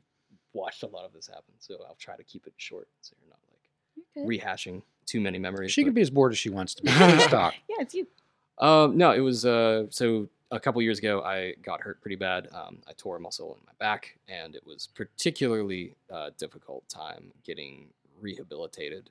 watched 0.54 0.82
a 0.84 0.88
lot 0.88 1.06
of 1.06 1.12
this 1.14 1.28
happen, 1.28 1.54
so 1.60 1.76
I'll 1.88 1.98
try 2.00 2.16
to 2.16 2.24
keep 2.24 2.48
it 2.48 2.54
short, 2.58 2.88
so 3.02 3.16
you're 3.22 3.30
not 3.30 3.40
like 3.52 4.26
Okay. 4.26 4.38
rehashing 4.40 4.82
too 5.06 5.20
many 5.20 5.38
memories. 5.38 5.72
She 5.72 5.84
but- 5.84 5.88
can 5.88 5.94
be 5.96 6.02
as 6.02 6.10
bored 6.10 6.32
as 6.32 6.38
she 6.38 6.50
wants 6.50 6.74
to 6.76 6.84
be. 6.84 6.90
Stop. 7.20 7.54
Yeah, 7.70 7.76
it's 7.82 7.94
you. 7.94 8.08
Um, 8.60 8.98
no, 8.98 9.12
it 9.12 9.20
was 9.20 9.46
uh, 9.46 9.86
so 9.90 10.30
a 10.52 10.60
couple 10.60 10.82
years 10.82 11.00
ago. 11.00 11.22
I 11.22 11.54
got 11.62 11.82
hurt 11.82 12.02
pretty 12.02 12.16
bad. 12.16 12.48
Um, 12.54 12.80
I 12.88 12.94
tore 12.94 13.18
a 13.18 13.20
muscle 13.20 13.54
in 13.60 13.66
my 13.66 13.74
back, 13.78 14.18
and 14.28 14.56
it 14.56 14.66
was 14.66 14.88
particularly 14.96 15.96
uh, 16.12 16.32
difficult 16.38 16.88
time 16.90 17.32
getting 17.44 17.88
rehabilitated. 18.22 19.10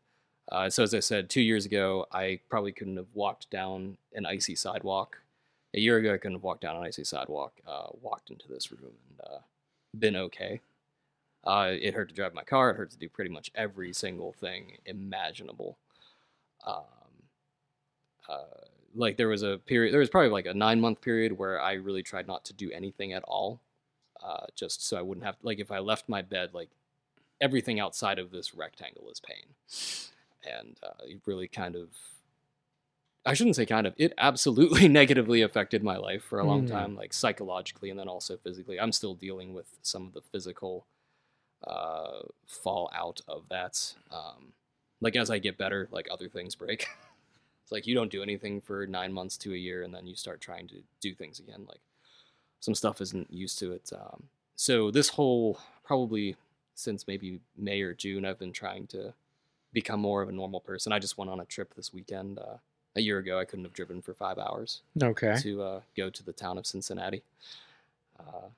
Uh, 0.50 0.70
so 0.70 0.82
as 0.82 0.94
I 0.94 1.00
said, 1.00 1.28
two 1.28 1.42
years 1.42 1.66
ago, 1.66 2.06
I 2.12 2.40
probably 2.48 2.72
couldn't 2.72 2.96
have 2.96 3.14
walked 3.14 3.50
down 3.50 3.98
an 4.14 4.26
icy 4.26 4.54
sidewalk. 4.54 5.20
A 5.74 5.80
year 5.80 5.98
ago, 5.98 6.14
I 6.14 6.16
couldn't 6.16 6.36
have 6.36 6.42
walked 6.42 6.62
down 6.62 6.76
an 6.76 6.84
icy 6.84 7.04
sidewalk. 7.04 7.52
Uh, 7.66 7.88
walked 8.00 8.30
into 8.30 8.48
this 8.48 8.72
room 8.72 8.92
and 9.10 9.20
uh, 9.20 9.38
been 9.98 10.16
okay. 10.16 10.60
Uh, 11.44 11.72
it 11.80 11.94
hurt 11.94 12.08
to 12.08 12.14
drive 12.14 12.34
my 12.34 12.42
car. 12.42 12.70
It 12.70 12.76
hurt 12.76 12.90
to 12.92 12.98
do 12.98 13.08
pretty 13.08 13.30
much 13.30 13.50
every 13.54 13.92
single 13.92 14.32
thing 14.32 14.78
imaginable. 14.86 15.76
Um, 16.66 16.84
uh, 18.28 18.44
like 18.94 19.16
there 19.16 19.28
was 19.28 19.42
a 19.42 19.58
period 19.58 19.92
there 19.92 20.00
was 20.00 20.10
probably 20.10 20.30
like 20.30 20.46
a 20.46 20.54
nine 20.54 20.80
month 20.80 21.00
period 21.00 21.32
where 21.38 21.60
i 21.60 21.72
really 21.72 22.02
tried 22.02 22.26
not 22.26 22.44
to 22.44 22.52
do 22.52 22.70
anything 22.72 23.12
at 23.12 23.22
all 23.24 23.60
uh, 24.22 24.46
just 24.54 24.86
so 24.86 24.96
i 24.96 25.02
wouldn't 25.02 25.24
have 25.24 25.36
like 25.42 25.58
if 25.58 25.70
i 25.70 25.78
left 25.78 26.08
my 26.08 26.22
bed 26.22 26.50
like 26.52 26.68
everything 27.40 27.78
outside 27.78 28.18
of 28.18 28.30
this 28.30 28.54
rectangle 28.54 29.08
is 29.10 29.20
pain 29.20 29.44
and 30.44 30.76
uh, 30.82 31.04
it 31.04 31.20
really 31.26 31.48
kind 31.48 31.74
of 31.76 31.88
i 33.26 33.34
shouldn't 33.34 33.56
say 33.56 33.66
kind 33.66 33.86
of 33.86 33.94
it 33.96 34.12
absolutely 34.18 34.88
negatively 35.00 35.42
affected 35.42 35.82
my 35.82 35.96
life 35.96 36.22
for 36.22 36.38
a 36.38 36.46
long 36.46 36.64
Mm. 36.64 36.70
time 36.70 36.94
like 36.96 37.12
psychologically 37.12 37.90
and 37.90 37.98
then 37.98 38.08
also 38.08 38.36
physically 38.36 38.78
i'm 38.80 38.92
still 38.92 39.14
dealing 39.14 39.54
with 39.54 39.66
some 39.82 40.06
of 40.06 40.12
the 40.14 40.20
physical 40.20 40.86
uh, 41.66 42.20
fallout 42.46 43.20
of 43.26 43.48
that 43.48 43.94
um, 44.12 44.52
like 45.00 45.16
as 45.16 45.30
i 45.30 45.38
get 45.38 45.58
better 45.58 45.88
like 45.90 46.06
other 46.10 46.28
things 46.28 46.54
break 46.54 46.86
It's 47.64 47.72
like 47.72 47.86
you 47.86 47.94
don't 47.94 48.10
do 48.10 48.22
anything 48.22 48.62
for 48.62 48.86
nine 48.86 49.12
months 49.12 49.36
to 49.38 49.52
a 49.52 49.56
year, 49.58 49.82
and 49.82 49.92
then 49.94 50.06
you 50.06 50.14
start 50.16 50.40
trying 50.40 50.68
to 50.68 50.76
do 51.02 51.14
things 51.14 51.38
again. 51.38 51.66
Like 51.68 51.82
some 52.60 52.74
stuff 52.74 53.02
isn't 53.02 53.30
used 53.30 53.58
to 53.58 53.72
it. 53.72 53.90
Um, 53.94 54.22
so 54.56 54.90
this 54.90 55.10
whole 55.10 55.60
probably 55.84 56.36
since 56.74 57.06
maybe 57.06 57.40
May 57.58 57.82
or 57.82 57.92
June, 57.92 58.24
I've 58.24 58.38
been 58.38 58.54
trying 58.54 58.86
to 58.86 59.12
become 59.80 60.00
more 60.00 60.22
of 60.22 60.28
a 60.28 60.32
normal 60.32 60.60
person. 60.60 60.92
I 60.92 60.98
just 60.98 61.16
went 61.18 61.30
on 61.30 61.38
a 61.40 61.44
trip 61.44 61.74
this 61.74 61.92
weekend. 61.92 62.38
Uh, 62.38 62.56
a 62.96 63.00
year 63.00 63.18
ago, 63.18 63.38
I 63.38 63.44
couldn't 63.44 63.64
have 63.64 63.74
driven 63.74 64.02
for 64.02 64.12
five 64.12 64.38
hours 64.38 64.80
Okay. 65.00 65.36
to 65.42 65.62
uh, 65.62 65.80
go 65.96 66.10
to 66.10 66.22
the 66.24 66.32
town 66.32 66.58
of 66.58 66.66
Cincinnati. 66.66 67.22
Uh, 68.18 68.48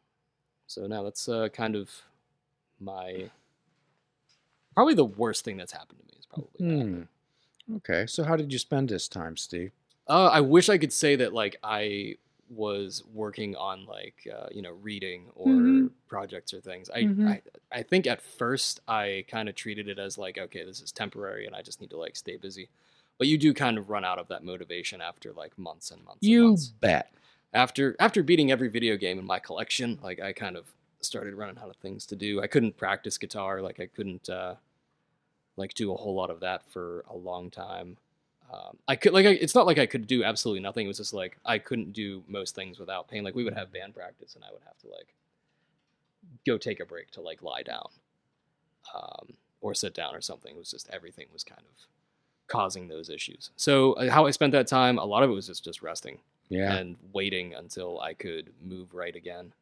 so 0.66 0.86
now 0.86 1.02
that's 1.02 1.28
uh, 1.28 1.48
kind 1.52 1.76
of 1.76 1.90
my 2.80 3.28
probably 4.74 4.94
the 4.94 5.04
worst 5.04 5.44
thing 5.44 5.58
that's 5.58 5.72
happened 5.72 5.98
to 5.98 6.06
me 6.06 6.14
is 6.18 6.24
probably 6.26 6.48
that. 6.58 6.84
Hmm. 6.86 7.76
Okay. 7.76 8.06
So, 8.06 8.24
how 8.24 8.36
did 8.36 8.50
you 8.52 8.58
spend 8.58 8.88
this 8.88 9.08
time, 9.08 9.36
Steve? 9.36 9.72
Uh, 10.08 10.26
I 10.32 10.40
wish 10.40 10.68
I 10.70 10.78
could 10.78 10.92
say 10.92 11.16
that 11.16 11.34
like 11.34 11.56
I 11.62 12.16
was 12.50 13.02
working 13.14 13.54
on 13.56 13.86
like 13.86 14.26
uh, 14.32 14.48
you 14.50 14.60
know 14.62 14.72
reading 14.72 15.26
or 15.36 15.52
Mhm. 15.54 15.90
projects 16.08 16.52
or 16.52 16.60
things. 16.60 16.90
I, 16.90 17.02
Mhm. 17.04 17.28
I 17.28 17.42
I 17.72 17.82
think 17.82 18.06
at 18.06 18.20
first 18.20 18.80
I 18.88 19.24
kind 19.28 19.48
of 19.48 19.54
treated 19.54 19.88
it 19.88 19.98
as 19.98 20.18
like 20.18 20.36
okay 20.38 20.64
this 20.64 20.80
is 20.82 20.92
temporary 20.92 21.46
and 21.46 21.54
I 21.54 21.62
just 21.62 21.80
need 21.80 21.90
to 21.90 21.96
like 21.98 22.16
stay 22.16 22.36
busy. 22.36 22.68
But 23.18 23.28
you 23.28 23.38
do 23.38 23.54
kind 23.54 23.78
of 23.78 23.88
run 23.90 24.04
out 24.04 24.18
of 24.18 24.28
that 24.28 24.42
motivation 24.44 25.00
after 25.00 25.32
like 25.32 25.56
months 25.58 25.90
and 25.90 26.02
months. 26.04 26.22
and 26.26 26.32
You 26.32 26.46
months. 26.48 26.68
bet. 26.80 27.12
after 27.52 27.94
after 28.00 28.22
beating 28.22 28.50
every 28.50 28.68
video 28.68 28.96
game 28.96 29.18
in 29.18 29.26
my 29.26 29.38
collection, 29.38 29.98
like 30.02 30.20
I 30.20 30.32
kind 30.32 30.56
of 30.56 30.66
started 31.02 31.34
running 31.34 31.58
out 31.58 31.70
of 31.70 31.76
things 31.76 32.04
to 32.06 32.16
do. 32.16 32.42
I 32.42 32.46
couldn't 32.48 32.76
practice 32.76 33.16
guitar, 33.18 33.62
like 33.62 33.78
I 33.80 33.86
couldn't 33.86 34.28
uh, 34.28 34.56
like 35.56 35.74
do 35.74 35.92
a 35.92 35.96
whole 35.96 36.14
lot 36.14 36.30
of 36.30 36.40
that 36.40 36.64
for 36.70 37.04
a 37.08 37.16
long 37.16 37.50
time. 37.50 37.96
Um, 38.52 38.76
I 38.88 38.96
could 38.96 39.12
like 39.12 39.26
I, 39.26 39.30
it's 39.30 39.54
not 39.54 39.66
like 39.66 39.78
I 39.78 39.86
could 39.86 40.06
do 40.06 40.24
absolutely 40.24 40.60
nothing. 40.60 40.84
It 40.86 40.88
was 40.88 40.96
just 40.96 41.12
like 41.14 41.38
I 41.44 41.58
couldn't 41.58 41.92
do 41.92 42.24
most 42.26 42.54
things 42.54 42.78
without 42.78 43.08
pain. 43.08 43.22
Like 43.22 43.34
we 43.36 43.44
would 43.44 43.54
have 43.54 43.72
band 43.72 43.94
practice, 43.94 44.34
and 44.34 44.44
I 44.44 44.50
would 44.52 44.62
have 44.66 44.76
to 44.78 44.88
like 44.88 45.14
go 46.46 46.58
take 46.58 46.80
a 46.80 46.84
break 46.84 47.10
to 47.12 47.20
like 47.20 47.42
lie 47.42 47.62
down 47.62 47.88
um, 48.94 49.34
or 49.60 49.74
sit 49.74 49.94
down 49.94 50.14
or 50.14 50.20
something. 50.20 50.54
It 50.54 50.58
was 50.58 50.70
just 50.70 50.88
everything 50.90 51.26
was 51.32 51.44
kind 51.44 51.60
of 51.60 51.86
causing 52.48 52.88
those 52.88 53.08
issues. 53.08 53.50
So 53.56 53.92
uh, 53.94 54.10
how 54.10 54.26
I 54.26 54.32
spent 54.32 54.52
that 54.52 54.66
time, 54.66 54.98
a 54.98 55.04
lot 55.04 55.22
of 55.22 55.30
it 55.30 55.34
was 55.34 55.46
just 55.46 55.62
just 55.62 55.82
resting 55.82 56.18
Yeah. 56.48 56.74
and 56.74 56.96
waiting 57.12 57.54
until 57.54 58.00
I 58.00 58.14
could 58.14 58.50
move 58.64 58.94
right 58.94 59.14
again. 59.14 59.52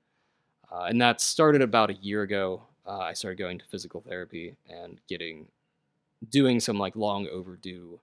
Uh, 0.73 0.85
and 0.89 1.01
that 1.03 1.21
started 1.21 1.61
about 1.63 1.91
a 1.91 1.95
year 1.95 2.23
ago. 2.23 2.63
Uh, 2.87 2.99
I 3.01 3.13
started 3.13 3.37
going 3.39 3.59
to 3.59 3.65
physical 3.67 4.01
therapy 4.01 4.57
and 4.71 4.99
getting 5.09 5.49
doing 6.31 6.59
some 6.59 6.79
like 6.79 6.97
long 6.97 7.29
overdue 7.29 8.01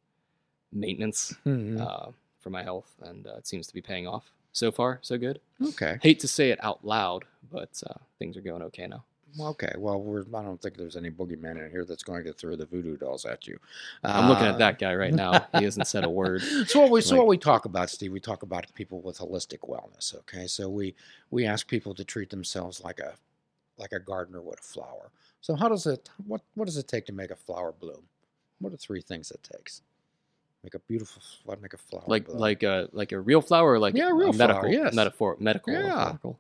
maintenance 0.75 1.34
Mhm. 1.46 1.79
uh, 1.79 2.12
for 2.39 2.50
my 2.51 2.62
health, 2.63 2.94
and 3.01 3.25
uh, 3.25 3.36
it 3.38 3.48
seems 3.48 3.65
to 3.67 3.74
be 3.74 3.82
paying 3.82 4.08
off. 4.08 4.32
so 4.51 4.72
far 4.72 5.00
so 5.01 5.17
good. 5.17 5.41
Okay. 5.62 5.98
Hate 6.01 6.20
to 6.22 6.27
say 6.29 6.50
it 6.50 6.63
out 6.63 6.86
loud, 6.86 7.25
but 7.51 7.82
uh, 7.89 7.96
things 8.20 8.38
are 8.38 8.41
going 8.41 8.62
okay 8.62 8.88
now. 8.88 9.03
Okay. 9.38 9.74
Well, 9.77 10.00
we're, 10.01 10.22
I 10.34 10.41
don't 10.44 10.62
think 10.62 10.77
there's 10.77 10.96
any 10.96 11.10
boogeyman 11.12 11.62
in 11.62 11.70
here 11.70 11.84
that's 11.84 12.03
going 12.03 12.24
to 12.24 12.32
throw 12.32 12.55
the 12.55 12.65
voodoo 12.65 12.96
dolls 12.96 13.25
at 13.25 13.48
you. 13.48 13.60
I'm 14.01 14.29
looking 14.29 14.46
Uh, 14.48 14.51
at 14.53 14.60
that 14.60 14.79
guy 14.79 14.96
right 14.96 15.13
now. 15.25 15.46
He 15.58 15.65
hasn't 15.65 15.88
said 15.88 16.05
a 16.05 16.10
word. 16.10 16.41
So 16.70 16.79
what 16.79 16.89
we 16.91 17.01
so 17.01 17.15
Like- 17.15 17.17
what 17.20 17.27
we 17.27 17.38
talk 17.38 17.65
about, 17.65 17.89
Steve, 17.89 18.13
we 18.13 18.22
talk 18.22 18.44
about 18.44 18.74
people 18.75 19.01
with 19.01 19.17
holistic 19.17 19.60
wellness. 19.67 20.15
Okay, 20.20 20.48
so 20.48 20.70
we 20.70 20.96
we 21.32 21.46
ask 21.46 21.67
people 21.67 21.94
to 21.96 22.05
treat 22.05 22.29
themselves 22.29 22.82
like 22.82 23.00
a 23.01 23.15
like 23.77 23.91
a 23.91 24.00
gardener 24.00 24.41
would 24.41 24.60
a 24.60 24.63
flower. 24.63 25.12
So 25.41 25.55
how 25.55 25.67
does 25.67 25.86
it 25.86 26.10
what 26.25 26.39
what 26.53 26.63
does 26.65 26.77
it 26.77 26.88
take 26.88 27.05
to 27.08 27.12
make 27.13 27.32
a 27.32 27.36
flower 27.36 27.74
bloom? 27.74 28.03
What 28.60 28.72
are 28.72 28.77
three 28.77 29.01
things 29.01 29.32
it 29.32 29.44
takes? 29.44 29.82
Make 30.65 30.74
a 30.74 30.79
beautiful 30.79 31.22
what 31.43 31.62
make 31.62 31.74
a 31.75 31.77
flower 31.77 32.03
Like 32.07 32.27
like 32.27 32.63
a 32.63 32.89
like 32.91 33.12
a 33.12 33.19
real 33.19 33.39
flower, 33.41 33.74
or 33.74 33.79
like 33.79 33.93
Yeah, 33.93 34.10
a 34.10 34.13
real 34.15 34.34
flower, 34.34 34.48
medical, 34.63 34.69
yes. 34.72 34.95
metaphor, 34.95 35.38
medical, 35.39 35.72
Yeah. 35.72 35.81
metaphorical. 35.84 36.39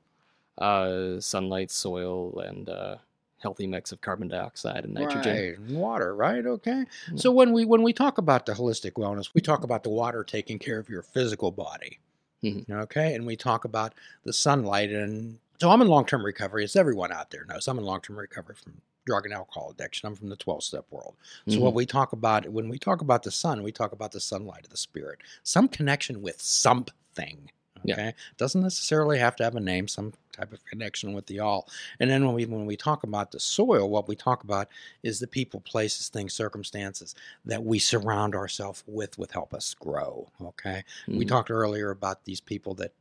Uh, 0.57 1.19
sunlight, 1.19 1.69
soil, 1.69 2.39
and 2.39 2.67
uh, 2.67 2.95
healthy 3.37 3.67
mix 3.67 3.91
of 3.91 4.01
carbon 4.01 4.27
dioxide 4.27 4.83
and 4.83 4.95
nitrogen. 4.95 5.35
Right, 5.35 5.57
and 5.59 5.77
water, 5.77 6.15
right? 6.15 6.43
Okay. 6.43 6.85
Yeah. 7.11 7.17
So 7.17 7.31
when 7.31 7.53
we 7.53 7.65
when 7.65 7.83
we 7.83 7.93
talk 7.93 8.17
about 8.17 8.47
the 8.47 8.53
holistic 8.53 8.93
wellness, 8.93 9.29
we 9.35 9.41
talk 9.41 9.63
about 9.63 9.83
the 9.83 9.89
water 9.91 10.23
taking 10.23 10.57
care 10.57 10.79
of 10.79 10.89
your 10.89 11.03
physical 11.03 11.51
body. 11.51 11.99
Mhm. 12.43 12.67
Okay, 12.67 13.13
and 13.13 13.27
we 13.27 13.35
talk 13.35 13.63
about 13.63 13.93
the 14.23 14.33
sunlight 14.33 14.89
and 14.89 15.37
so 15.61 15.69
I'm 15.69 15.83
in 15.83 15.87
long-term 15.87 16.25
recovery. 16.25 16.63
As 16.63 16.75
everyone 16.75 17.11
out 17.11 17.29
there 17.29 17.45
knows, 17.45 17.67
I'm 17.67 17.77
in 17.77 17.85
long-term 17.85 18.17
recovery 18.17 18.55
from 18.55 18.81
drug 19.05 19.25
and 19.25 19.33
alcohol 19.33 19.71
addiction. 19.71 20.07
I'm 20.07 20.15
from 20.15 20.29
the 20.29 20.35
12-step 20.37 20.85
world. 20.89 21.15
So 21.47 21.57
Mhm. 21.57 21.61
what 21.61 21.73
we 21.73 21.85
talk 21.85 22.11
about 22.13 22.47
when 22.49 22.69
we 22.69 22.77
talk 22.79 23.01
about 23.01 23.23
the 23.23 23.31
sun, 23.31 23.63
we 23.63 23.71
talk 23.71 23.91
about 23.91 24.11
the 24.11 24.19
sunlight 24.19 24.65
of 24.65 24.69
the 24.71 24.77
spirit, 24.77 25.19
some 25.43 25.67
connection 25.67 26.21
with 26.21 26.41
something. 26.41 27.49
Yeah. 27.83 27.93
Okay, 27.93 28.13
doesn't 28.37 28.63
necessarily 28.63 29.19
have 29.19 29.35
to 29.35 29.43
have 29.43 29.55
a 29.55 29.59
name, 29.59 29.87
some 29.87 30.13
type 30.31 30.51
of 30.53 30.65
connection 30.65 31.13
with 31.13 31.27
the 31.27 31.39
all. 31.39 31.69
And 31.99 32.09
then 32.09 32.25
when 32.25 32.33
we 32.33 32.45
when 32.47 32.65
we 32.65 32.75
talk 32.75 33.03
about 33.03 33.31
the 33.31 33.39
soil, 33.39 33.87
what 33.91 34.07
we 34.07 34.15
talk 34.15 34.43
about 34.43 34.69
is 35.03 35.19
the 35.19 35.27
people, 35.27 35.59
places, 35.61 36.09
things, 36.09 36.33
circumstances 36.33 37.13
that 37.45 37.63
we 37.63 37.77
surround 37.77 38.33
ourselves 38.33 38.83
with, 38.87 39.19
with 39.19 39.29
help 39.29 39.53
us 39.53 39.75
grow. 39.75 40.27
Okay, 40.41 40.83
we 41.07 41.25
Mhm. 41.25 41.27
talked 41.27 41.51
earlier 41.51 41.91
about 41.91 42.23
these 42.25 42.41
people 42.41 42.73
that 42.75 42.91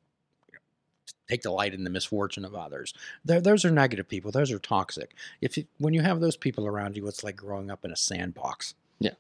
take 1.28 1.42
delight 1.42 1.75
in 1.75 1.84
the 1.84 1.90
misfortune 1.90 2.44
of 2.44 2.54
others. 2.54 2.92
They're, 3.25 3.40
those 3.40 3.64
are 3.64 3.70
negative 3.70 4.08
people. 4.08 4.30
Those 4.30 4.50
are 4.52 4.58
toxic. 4.58 5.14
If 5.40 5.56
you, 5.56 5.64
when 5.78 5.94
you 5.94 6.02
have 6.02 6.20
those 6.20 6.37
people 6.37 6.66
around 6.66 6.96
you, 6.96 7.06
it's 7.08 7.25
like 7.25 7.37
growing 7.37 7.70
up 7.70 7.84
in 7.84 7.90
a 7.90 7.96
sandbox. 7.96 8.75
Yeah. 8.99 9.12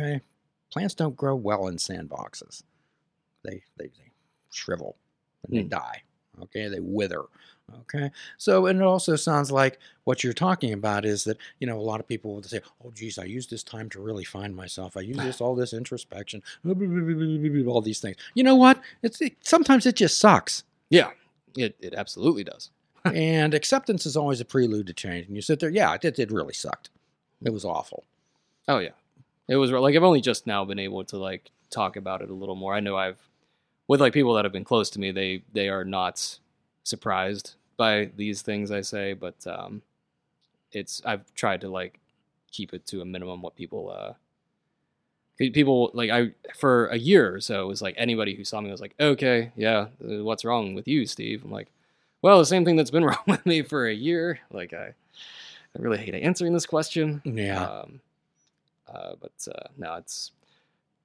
Okay. 0.00 0.20
Plants 0.72 0.94
don't 0.94 1.16
grow 1.16 1.34
well 1.34 1.66
in 1.68 1.76
sandboxes. 1.76 2.62
They 3.44 3.62
they, 3.76 3.86
they 3.86 4.12
shrivel 4.50 4.96
and 5.46 5.56
they 5.58 5.64
Mm. 5.64 5.70
die. 5.70 6.02
Okay, 6.42 6.68
they 6.68 6.80
wither. 6.80 7.24
Okay, 7.80 8.10
so 8.38 8.66
and 8.66 8.80
it 8.80 8.84
also 8.84 9.16
sounds 9.16 9.50
like 9.52 9.78
what 10.04 10.24
you're 10.24 10.32
talking 10.32 10.72
about 10.72 11.04
is 11.04 11.24
that 11.24 11.36
you 11.60 11.66
know 11.66 11.78
a 11.78 11.80
lot 11.82 12.00
of 12.00 12.08
people 12.08 12.34
will 12.34 12.42
say, 12.42 12.60
"Oh, 12.84 12.90
geez, 12.90 13.18
I 13.18 13.24
use 13.24 13.46
this 13.46 13.62
time 13.62 13.88
to 13.90 14.00
really 14.00 14.24
find 14.24 14.54
myself. 14.56 14.96
I 14.96 15.00
use 15.00 15.16
this 15.22 15.40
all 15.42 15.54
this 15.54 15.72
introspection, 15.74 16.42
all 17.66 17.80
these 17.82 18.00
things." 18.00 18.16
You 18.34 18.44
know 18.44 18.56
what? 18.56 18.80
It's 19.02 19.20
it, 19.20 19.36
sometimes 19.42 19.84
it 19.86 19.96
just 19.96 20.18
sucks, 20.18 20.64
Yeah, 20.90 21.10
it, 21.56 21.76
it 21.80 21.94
absolutely 21.94 22.44
does. 22.44 22.70
and 23.04 23.54
acceptance 23.54 24.06
is 24.06 24.16
always 24.16 24.40
a 24.40 24.44
prelude 24.44 24.86
to 24.86 24.92
change. 24.92 25.26
And 25.26 25.36
you 25.36 25.42
sit 25.42 25.60
there, 25.60 25.70
yeah, 25.70 25.96
it, 26.00 26.18
it 26.18 26.30
really 26.30 26.54
sucked. 26.54 26.90
It 27.44 27.52
was 27.52 27.64
awful. 27.64 28.04
Oh 28.68 28.78
yeah, 28.78 28.90
it 29.48 29.56
was 29.56 29.72
like 29.72 29.96
I've 29.96 30.04
only 30.04 30.20
just 30.20 30.46
now 30.46 30.64
been 30.64 30.78
able 30.78 31.04
to 31.04 31.16
like 31.16 31.50
talk 31.70 31.96
about 31.96 32.22
it 32.22 32.30
a 32.30 32.34
little 32.34 32.54
more. 32.54 32.74
I 32.74 32.80
know 32.80 32.96
I've 32.96 33.18
with 33.88 34.00
like 34.00 34.12
people 34.12 34.34
that 34.34 34.44
have 34.44 34.52
been 34.52 34.64
close 34.64 34.90
to 34.90 35.00
me, 35.00 35.10
they 35.10 35.42
they 35.52 35.68
are 35.68 35.84
not 35.84 36.38
surprised 36.84 37.54
by 37.76 38.10
these 38.16 38.42
things 38.42 38.70
I 38.70 38.82
say, 38.82 39.14
but 39.14 39.44
um, 39.46 39.82
it's 40.70 41.02
I've 41.04 41.32
tried 41.34 41.62
to 41.62 41.68
like 41.68 41.98
keep 42.50 42.72
it 42.72 42.86
to 42.86 43.00
a 43.00 43.04
minimum. 43.04 43.42
What 43.42 43.56
people 43.56 43.90
uh, 43.90 44.12
people 45.50 45.90
like 45.94 46.10
I 46.10 46.32
for 46.54 46.86
a 46.86 46.98
year 46.98 47.34
or 47.34 47.40
so 47.40 47.64
it 47.64 47.68
was 47.68 47.82
like 47.82 47.94
anybody 47.96 48.34
who 48.34 48.44
saw 48.44 48.60
me 48.60 48.70
was 48.70 48.80
like, 48.80 48.94
okay, 49.00 49.52
yeah, 49.56 49.86
uh, 50.04 50.24
what's 50.24 50.44
wrong 50.44 50.74
with 50.74 50.88
you, 50.88 51.06
Steve? 51.06 51.44
I'm 51.44 51.50
like, 51.50 51.68
well, 52.20 52.38
the 52.38 52.46
same 52.46 52.64
thing 52.64 52.76
that's 52.76 52.90
been 52.90 53.04
wrong 53.10 53.24
with 53.26 53.44
me 53.46 53.62
for 53.62 53.86
a 53.86 53.94
year. 53.94 54.38
Like 54.50 54.72
I, 54.72 54.94
I 55.76 55.78
really 55.78 55.98
hate 55.98 56.14
answering 56.14 56.52
this 56.52 56.66
question. 56.66 57.22
Yeah. 57.24 57.64
Um, 57.64 58.00
uh, 58.92 59.14
but 59.20 59.32
uh, 59.48 59.68
no, 59.78 59.94
it's 59.96 60.32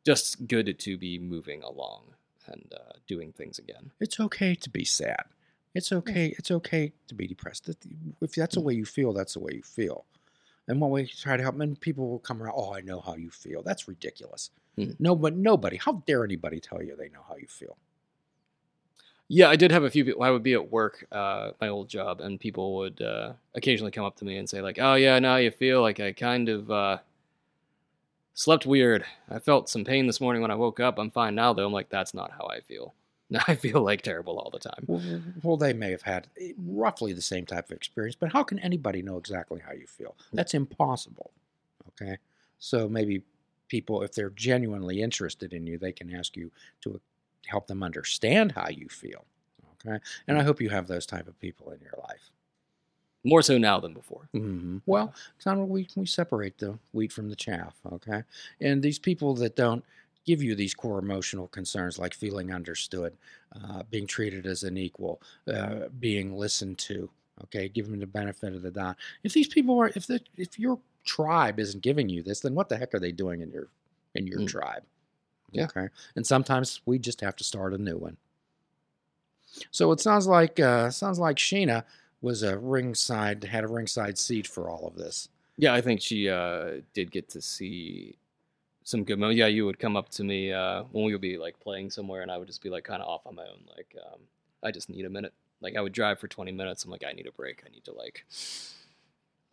just 0.05 0.47
good 0.47 0.77
to 0.79 0.97
be 0.97 1.19
moving 1.19 1.63
along 1.63 2.03
and 2.47 2.73
uh, 2.75 2.93
doing 3.07 3.33
things 3.33 3.59
again. 3.59 3.91
it's 3.99 4.19
okay 4.19 4.55
to 4.55 4.69
be 4.69 4.85
sad. 4.85 5.23
It's 5.75 5.91
okay. 5.91 6.33
It's 6.37 6.49
okay 6.49 6.93
to 7.07 7.13
be 7.13 7.27
depressed. 7.27 7.69
If 8.21 8.33
that's 8.33 8.55
the 8.55 8.61
way 8.61 8.73
you 8.73 8.85
feel, 8.85 9.13
that's 9.13 9.33
the 9.33 9.39
way 9.39 9.51
you 9.53 9.61
feel. 9.61 10.05
And 10.67 10.81
when 10.81 10.91
we 10.91 11.07
try 11.07 11.37
to 11.37 11.43
help, 11.43 11.59
and 11.59 11.79
people 11.79 12.09
will 12.09 12.19
come 12.19 12.43
around. 12.43 12.55
Oh, 12.57 12.73
I 12.73 12.81
know 12.81 12.99
how 12.99 13.15
you 13.15 13.29
feel. 13.29 13.61
That's 13.63 13.87
ridiculous. 13.87 14.51
Mhm. 14.77 15.19
but 15.21 15.35
nobody. 15.35 15.77
How 15.77 16.03
dare 16.05 16.23
anybody 16.23 16.59
tell 16.59 16.83
you 16.83 16.95
they 16.95 17.09
know 17.09 17.23
how 17.27 17.35
you 17.37 17.47
feel? 17.47 17.77
Yeah, 19.29 19.49
I 19.49 19.55
did 19.55 19.71
have 19.71 19.83
a 19.83 19.89
few 19.89 20.05
people. 20.05 20.23
I 20.23 20.29
would 20.29 20.43
be 20.43 20.53
at 20.53 20.71
work, 20.71 21.05
uh, 21.11 21.51
my 21.59 21.67
old 21.67 21.89
job, 21.89 22.21
and 22.21 22.39
people 22.39 22.75
would 22.77 23.01
uh, 23.01 23.33
occasionally 23.55 23.91
come 23.91 24.05
up 24.05 24.15
to 24.17 24.25
me 24.25 24.37
and 24.37 24.49
say, 24.49 24.61
like, 24.61 24.77
"Oh 24.79 24.95
yeah, 24.95 25.19
now 25.19 25.37
you 25.37 25.51
feel. 25.51 25.81
Like 25.81 25.99
I 25.99 26.13
kind 26.13 26.47
of 26.47 26.71
uh, 26.71 26.99
slept 28.33 28.65
weird. 28.65 29.05
I 29.29 29.39
felt 29.39 29.67
some 29.69 29.83
pain 29.83 30.07
this 30.07 30.21
morning 30.21 30.41
when 30.41 30.51
I 30.51 30.55
woke 30.55 30.79
up. 30.79 30.97
I'm 30.99 31.11
fine 31.11 31.35
now, 31.35 31.53
though." 31.53 31.65
I'm 31.65 31.73
like, 31.73 31.89
"That's 31.89 32.13
not 32.13 32.31
how 32.31 32.45
I 32.47 32.61
feel. 32.61 32.93
I 33.47 33.55
feel 33.55 33.81
like 33.81 34.01
terrible 34.01 34.37
all 34.39 34.49
the 34.49 34.59
time." 34.59 34.83
Well, 34.87 35.21
well, 35.43 35.57
they 35.57 35.73
may 35.73 35.91
have 35.91 36.03
had 36.03 36.27
eh, 36.39 36.53
roughly 36.57 37.13
the 37.13 37.21
same 37.21 37.45
type 37.45 37.69
of 37.69 37.75
experience, 37.75 38.15
but 38.15 38.31
how 38.31 38.43
can 38.43 38.59
anybody 38.59 39.01
know 39.01 39.17
exactly 39.17 39.59
how 39.59 39.73
you 39.73 39.87
feel? 39.87 40.15
That's 40.33 40.53
impossible. 40.53 41.31
Okay, 41.89 42.17
so 42.59 42.87
maybe 42.87 43.23
people, 43.67 44.03
if 44.03 44.13
they're 44.13 44.29
genuinely 44.29 45.01
interested 45.01 45.53
in 45.53 45.65
you, 45.67 45.77
they 45.77 45.91
can 45.91 46.13
ask 46.13 46.35
you 46.37 46.51
to 46.81 46.99
help 47.47 47.67
them 47.67 47.83
understand 47.83 48.51
how 48.53 48.69
you 48.69 48.87
feel. 48.89 49.25
Okay, 49.85 49.99
and 50.27 50.37
I 50.37 50.43
hope 50.43 50.61
you 50.61 50.69
have 50.69 50.87
those 50.87 51.05
type 51.05 51.27
of 51.27 51.39
people 51.39 51.71
in 51.71 51.79
your 51.81 51.93
life. 52.07 52.31
More 53.23 53.41
so 53.41 53.57
now 53.57 53.79
than 53.79 53.93
before. 53.93 54.29
hmm 54.31 54.77
Well, 54.85 55.13
kind 55.43 55.67
we 55.69 55.87
we 55.95 56.05
separate 56.05 56.59
the 56.59 56.77
wheat 56.93 57.11
from 57.11 57.29
the 57.29 57.35
chaff. 57.35 57.75
Okay, 57.91 58.23
and 58.61 58.81
these 58.81 58.99
people 58.99 59.33
that 59.35 59.55
don't 59.55 59.83
give 60.27 60.43
you 60.43 60.53
these 60.53 60.75
core 60.75 60.99
emotional 60.99 61.47
concerns 61.47 61.97
like 61.97 62.13
feeling 62.13 62.53
understood, 62.53 63.13
uh, 63.55 63.81
being 63.89 64.05
treated 64.05 64.45
as 64.45 64.61
an 64.63 64.77
equal, 64.77 65.21
uh, 65.51 65.87
being 65.99 66.37
listened 66.37 66.77
to. 66.77 67.09
Okay, 67.45 67.69
give 67.69 67.87
them 67.89 67.99
the 67.99 68.07
benefit 68.07 68.53
of 68.53 68.61
the 68.61 68.71
doubt. 68.71 68.97
If 69.23 69.33
these 69.33 69.47
people 69.47 69.79
are, 69.79 69.91
if 69.95 70.05
the 70.05 70.19
if 70.35 70.59
your 70.59 70.79
tribe 71.05 71.59
isn't 71.59 71.81
giving 71.81 72.09
you 72.09 72.21
this, 72.21 72.41
then 72.41 72.53
what 72.53 72.67
the 72.67 72.77
heck 72.77 72.93
are 72.93 72.99
they 72.99 73.11
doing 73.11 73.41
in 73.41 73.49
your 73.51 73.69
in 74.15 74.27
your 74.27 74.41
Mm. 74.41 74.47
tribe? 74.47 74.83
Yeah. 75.51 75.65
Okay, 75.65 75.87
and 76.15 76.27
sometimes 76.27 76.81
we 76.85 76.99
just 76.99 77.21
have 77.21 77.35
to 77.37 77.43
start 77.43 77.73
a 77.73 77.77
new 77.77 77.97
one. 77.97 78.17
So 79.71 79.91
it 79.91 80.01
sounds 80.01 80.27
like 80.27 80.59
uh, 80.59 80.89
sounds 80.89 81.19
like 81.19 81.37
Sheena 81.37 81.83
was 82.21 82.43
a 82.43 82.57
ringside 82.57 83.43
had 83.43 83.63
a 83.63 83.67
ringside 83.67 84.17
seat 84.17 84.47
for 84.47 84.69
all 84.69 84.87
of 84.87 84.95
this. 84.95 85.29
Yeah, 85.57 85.73
I 85.73 85.81
think 85.81 86.01
she 86.01 86.27
uh, 86.29 86.81
did 86.93 87.11
get 87.11 87.29
to 87.29 87.41
see 87.41 88.17
some 88.87 89.03
good 89.03 89.19
moments. 89.19 89.37
Yeah, 89.37 89.47
you 89.47 89.65
would 89.65 89.79
come 89.79 89.97
up 89.97 90.07
to 90.11 90.23
me 90.23 90.53
uh, 90.53 90.83
when 90.93 91.03
we 91.03 91.11
would 91.11 91.19
be 91.19 91.37
like 91.37 91.59
playing 91.59 91.89
somewhere, 91.89 92.21
and 92.21 92.31
I 92.31 92.37
would 92.37 92.47
just 92.47 92.63
be 92.63 92.69
like 92.69 92.85
kind 92.85 93.01
of 93.01 93.09
off 93.09 93.27
on 93.27 93.35
my 93.35 93.43
own. 93.43 93.59
Like, 93.75 93.93
um, 94.13 94.21
I 94.63 94.71
just 94.71 94.89
need 94.89 95.03
a 95.03 95.09
minute. 95.09 95.33
Like, 95.59 95.75
I 95.75 95.81
would 95.81 95.91
drive 95.91 96.19
for 96.19 96.29
20 96.29 96.53
minutes. 96.53 96.85
I'm 96.85 96.91
like, 96.91 97.03
I 97.05 97.11
need 97.11 97.27
a 97.27 97.31
break. 97.33 97.63
I 97.65 97.69
need 97.69 97.83
to 97.83 97.91
like 97.93 98.25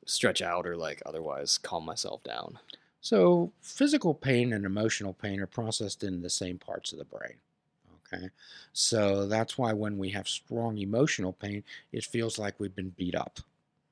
stretch 0.06 0.40
out 0.40 0.66
or 0.68 0.76
like 0.76 1.02
otherwise 1.04 1.58
calm 1.58 1.84
myself 1.84 2.22
down. 2.22 2.60
So 3.00 3.52
physical 3.60 4.14
pain 4.14 4.52
and 4.52 4.64
emotional 4.64 5.14
pain 5.14 5.40
are 5.40 5.46
processed 5.48 6.04
in 6.04 6.22
the 6.22 6.30
same 6.30 6.56
parts 6.58 6.92
of 6.92 6.98
the 6.98 7.04
brain. 7.04 7.34
Okay. 8.12 8.28
So 8.72 9.26
that's 9.26 9.58
why 9.58 9.72
when 9.72 9.98
we 9.98 10.10
have 10.10 10.28
strong 10.28 10.78
emotional 10.78 11.32
pain, 11.32 11.64
it 11.90 12.04
feels 12.04 12.38
like 12.38 12.54
we've 12.60 12.74
been 12.76 12.90
beat 12.90 13.16
up. 13.16 13.40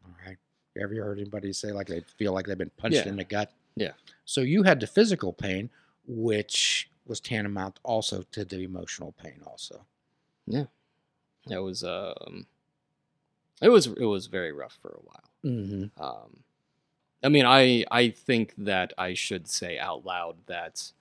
All 0.04 0.14
right. 0.24 0.36
You 0.76 0.82
ever 0.84 0.94
heard 0.94 1.18
anybody 1.18 1.52
say 1.52 1.72
like 1.72 1.88
they 1.88 2.02
feel 2.16 2.32
like 2.32 2.46
they've 2.46 2.56
been 2.56 2.70
punched 2.76 2.98
Yeah. 2.98 3.08
in 3.08 3.16
the 3.16 3.24
gut? 3.24 3.50
Yeah. 3.76 3.92
So 4.24 4.40
you 4.40 4.62
had 4.62 4.80
the 4.80 4.86
physical 4.86 5.32
pain, 5.32 5.70
which 6.06 6.90
was 7.06 7.20
tantamount 7.20 7.80
also 7.82 8.24
to 8.32 8.44
the 8.44 8.62
emotional 8.62 9.14
pain 9.22 9.40
also. 9.46 9.84
Yeah. 10.46 10.64
It 11.50 11.58
was 11.58 11.82
um, 11.82 12.46
it 13.60 13.68
was 13.68 13.86
it 13.86 14.04
was 14.04 14.26
very 14.26 14.52
rough 14.52 14.78
for 14.80 14.90
a 14.90 15.02
while. 15.02 15.30
Mm-hmm. 15.44 16.02
Um, 16.02 16.40
I 17.24 17.28
mean, 17.28 17.46
I 17.46 17.84
I 17.90 18.10
think 18.10 18.54
that 18.58 18.92
I 18.98 19.14
should 19.14 19.48
say 19.48 19.78
out 19.78 20.04
loud 20.04 20.36
that 20.46 20.92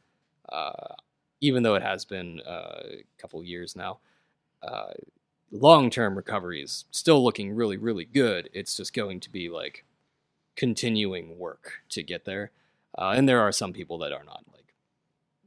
uh, 0.50 0.96
even 1.42 1.64
though 1.64 1.76
it 1.76 1.84
has 1.84 2.06
been 2.06 2.40
uh, 2.42 2.82
a 2.84 3.04
couple 3.18 3.44
years 3.44 3.76
now, 3.76 4.00
uh, 4.62 4.94
long 5.52 5.90
term 5.90 6.16
recovery 6.16 6.62
is 6.62 6.86
still 6.92 7.24
looking 7.24 7.54
really 7.54 7.78
really 7.78 8.06
good. 8.06 8.50
It's 8.54 8.78
just 8.78 8.94
going 8.94 9.20
to 9.22 9.30
be 9.30 9.50
like 9.50 9.86
continuing 10.56 11.38
work 11.38 11.82
to 11.90 12.04
get 12.04 12.26
there, 12.26 12.52
uh, 12.98 13.14
and 13.16 13.28
there 13.28 13.42
are 13.42 13.52
some 13.52 13.74
people 13.74 13.98
that 14.00 14.12
are 14.12 14.24
not 14.24 14.44
like 14.54 14.74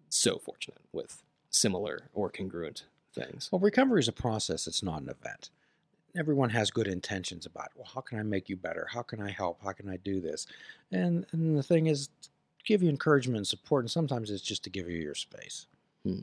so 0.08 0.38
fortunate 0.38 0.82
with 0.92 1.22
similar 1.50 2.08
or 2.12 2.30
congruent 2.30 2.84
things. 3.14 3.48
Well, 3.50 3.60
recovery 3.60 4.00
is 4.00 4.08
a 4.08 4.12
process, 4.12 4.66
it's 4.66 4.82
not 4.82 5.02
an 5.02 5.08
event. 5.08 5.50
Everyone 6.16 6.50
has 6.50 6.70
good 6.70 6.86
intentions 6.86 7.44
about, 7.44 7.70
well, 7.74 7.88
how 7.92 8.00
can 8.00 8.18
I 8.18 8.22
make 8.22 8.48
you 8.48 8.56
better? 8.56 8.86
How 8.92 9.02
can 9.02 9.20
I 9.20 9.30
help? 9.30 9.60
How 9.62 9.72
can 9.72 9.88
I 9.88 9.96
do 9.96 10.20
this? 10.20 10.46
And, 10.92 11.26
and 11.32 11.58
the 11.58 11.62
thing 11.62 11.88
is, 11.88 12.08
give 12.64 12.82
you 12.82 12.88
encouragement 12.88 13.36
and 13.36 13.46
support, 13.46 13.82
and 13.84 13.90
sometimes 13.90 14.30
it's 14.30 14.42
just 14.42 14.64
to 14.64 14.70
give 14.70 14.88
you 14.88 14.98
your 14.98 15.14
space. 15.14 15.66
Hmm. 16.04 16.20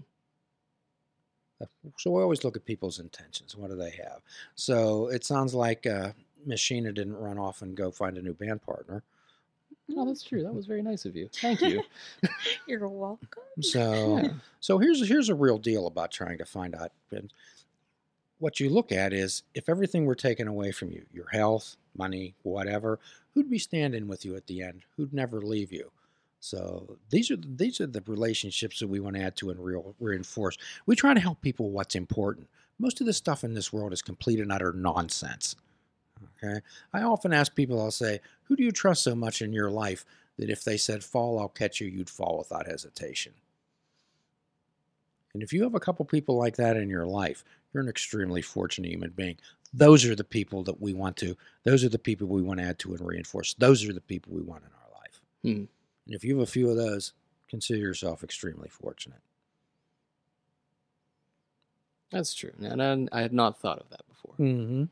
Uh, 1.62 1.66
So 1.98 2.12
we 2.12 2.22
always 2.22 2.44
look 2.44 2.56
at 2.56 2.66
people's 2.66 3.00
intentions. 3.00 3.56
What 3.56 3.70
do 3.70 3.76
they 3.76 3.92
have? 3.92 4.22
So 4.56 5.08
it 5.08 5.24
sounds 5.24 5.54
like 5.54 5.86
uh, 5.86 6.12
Sheena 6.48 6.94
didn't 6.94 7.18
run 7.18 7.38
off 7.38 7.62
and 7.62 7.76
go 7.76 7.92
find 7.92 8.18
a 8.18 8.22
new 8.22 8.34
band 8.34 8.62
partner. 8.64 9.04
Oh, 9.96 10.06
that's 10.06 10.24
true. 10.24 10.44
That 10.44 10.54
was 10.54 10.66
very 10.66 10.82
nice 10.82 11.06
of 11.06 11.16
you. 11.16 11.30
Thank 11.34 11.62
you. 11.62 11.84
You're 12.68 12.88
welcome. 12.88 13.44
So 13.62 14.18
Yeah. 14.18 14.30
So 14.60 14.78
here's 14.78 15.08
here's 15.08 15.30
a 15.30 15.36
real 15.36 15.58
deal 15.58 15.88
about 15.88 16.12
trying 16.12 16.38
to 16.38 16.46
find 16.46 16.76
out. 16.76 16.92
And 17.12 17.34
what 18.40 18.60
you 18.60 18.70
look 18.70 18.92
at 18.92 19.14
is 19.14 19.44
if 19.54 19.70
everything 19.70 20.06
were 20.06 20.16
taken 20.16 20.48
away 20.48 20.72
from 20.72 20.92
you, 20.92 21.06
your 21.12 21.28
health, 21.30 21.78
money, 21.96 22.36
whatever, 22.44 23.00
who'd 23.34 23.50
be 23.50 23.60
standing 23.60 24.08
with 24.08 24.26
you 24.26 24.36
at 24.36 24.48
the 24.48 24.62
end? 24.62 24.84
Who'd 24.98 25.14
never 25.14 25.42
leave 25.42 25.72
you? 25.72 25.92
So 26.40 26.98
these 27.12 27.30
are 27.30 27.38
these 27.38 27.80
are 27.80 27.88
the 27.88 28.04
relationships 28.08 28.80
that 28.80 28.88
we 28.88 29.00
want 29.00 29.16
to 29.16 29.22
add 29.22 29.36
to 29.38 29.52
and 29.52 29.64
real 29.64 29.96
reinforce. 30.00 30.58
We 30.88 30.96
try 30.96 31.14
to 31.14 31.20
help 31.20 31.42
people 31.42 31.70
what's 31.70 31.96
important. 31.96 32.48
Most 32.80 33.00
of 33.00 33.06
the 33.06 33.14
stuff 33.14 33.44
in 33.44 33.54
this 33.54 33.72
world 33.72 33.94
is 33.94 34.02
complete 34.02 34.40
and 34.40 34.52
utter 34.52 34.74
nonsense. 34.74 35.56
Okay. 36.44 36.60
I 36.94 37.04
often 37.04 37.34
ask 37.34 37.56
people, 37.56 37.82
I'll 37.82 37.92
say, 37.92 38.20
who 38.44 38.56
do 38.56 38.64
you 38.64 38.72
trust 38.72 39.04
so 39.04 39.16
much 39.16 39.42
in 39.42 39.54
your 39.54 39.70
life 39.70 40.06
that 40.38 40.50
if 40.50 40.64
they 40.64 40.78
said 40.78 41.04
fall, 41.04 41.40
I'll 41.40 41.50
catch 41.50 41.80
you, 41.80 41.88
you'd 41.88 42.10
fall 42.10 42.38
without 42.38 42.68
hesitation? 42.68 43.34
And 45.34 45.42
if 45.42 45.54
you 45.54 45.64
have 45.64 45.76
a 45.76 45.80
couple 45.80 46.04
people 46.06 46.38
like 46.38 46.58
that 46.58 46.78
in 46.78 46.90
your 46.90 47.06
life, 47.06 47.44
you're 47.74 47.84
an 47.84 47.90
extremely 47.90 48.42
fortunate 48.42 48.90
human 48.92 49.12
being. 49.12 49.38
Those 49.74 50.04
are 50.06 50.16
the 50.16 50.24
people 50.24 50.64
that 50.64 50.82
we 50.82 50.94
want 50.94 51.16
to, 51.18 51.38
those 51.64 51.84
are 51.84 51.90
the 51.90 51.98
people 51.98 52.28
we 52.28 52.42
want 52.42 52.60
to 52.60 52.66
add 52.66 52.80
to 52.80 52.94
and 52.94 53.06
reinforce. 53.06 53.54
Those 53.54 53.88
are 53.88 53.94
the 53.94 54.02
people 54.02 54.34
we 54.34 54.42
want 54.42 54.64
in 54.64 54.70
our 54.70 55.00
life. 55.00 55.22
Hmm. 55.44 55.66
And 56.06 56.16
if 56.16 56.26
you 56.26 56.38
have 56.38 56.48
a 56.48 56.52
few 56.52 56.70
of 56.70 56.76
those, 56.76 57.14
consider 57.50 57.80
yourself 57.80 58.24
extremely 58.24 58.68
fortunate. 58.68 59.22
That's 62.12 62.34
true. 62.34 62.52
And 62.62 62.84
I, 62.84 63.18
I 63.18 63.22
had 63.22 63.34
not 63.34 63.60
thought 63.60 63.80
of 63.80 63.90
that 63.90 64.06
before. 64.10 64.34
Mm-hmm. 64.38 64.84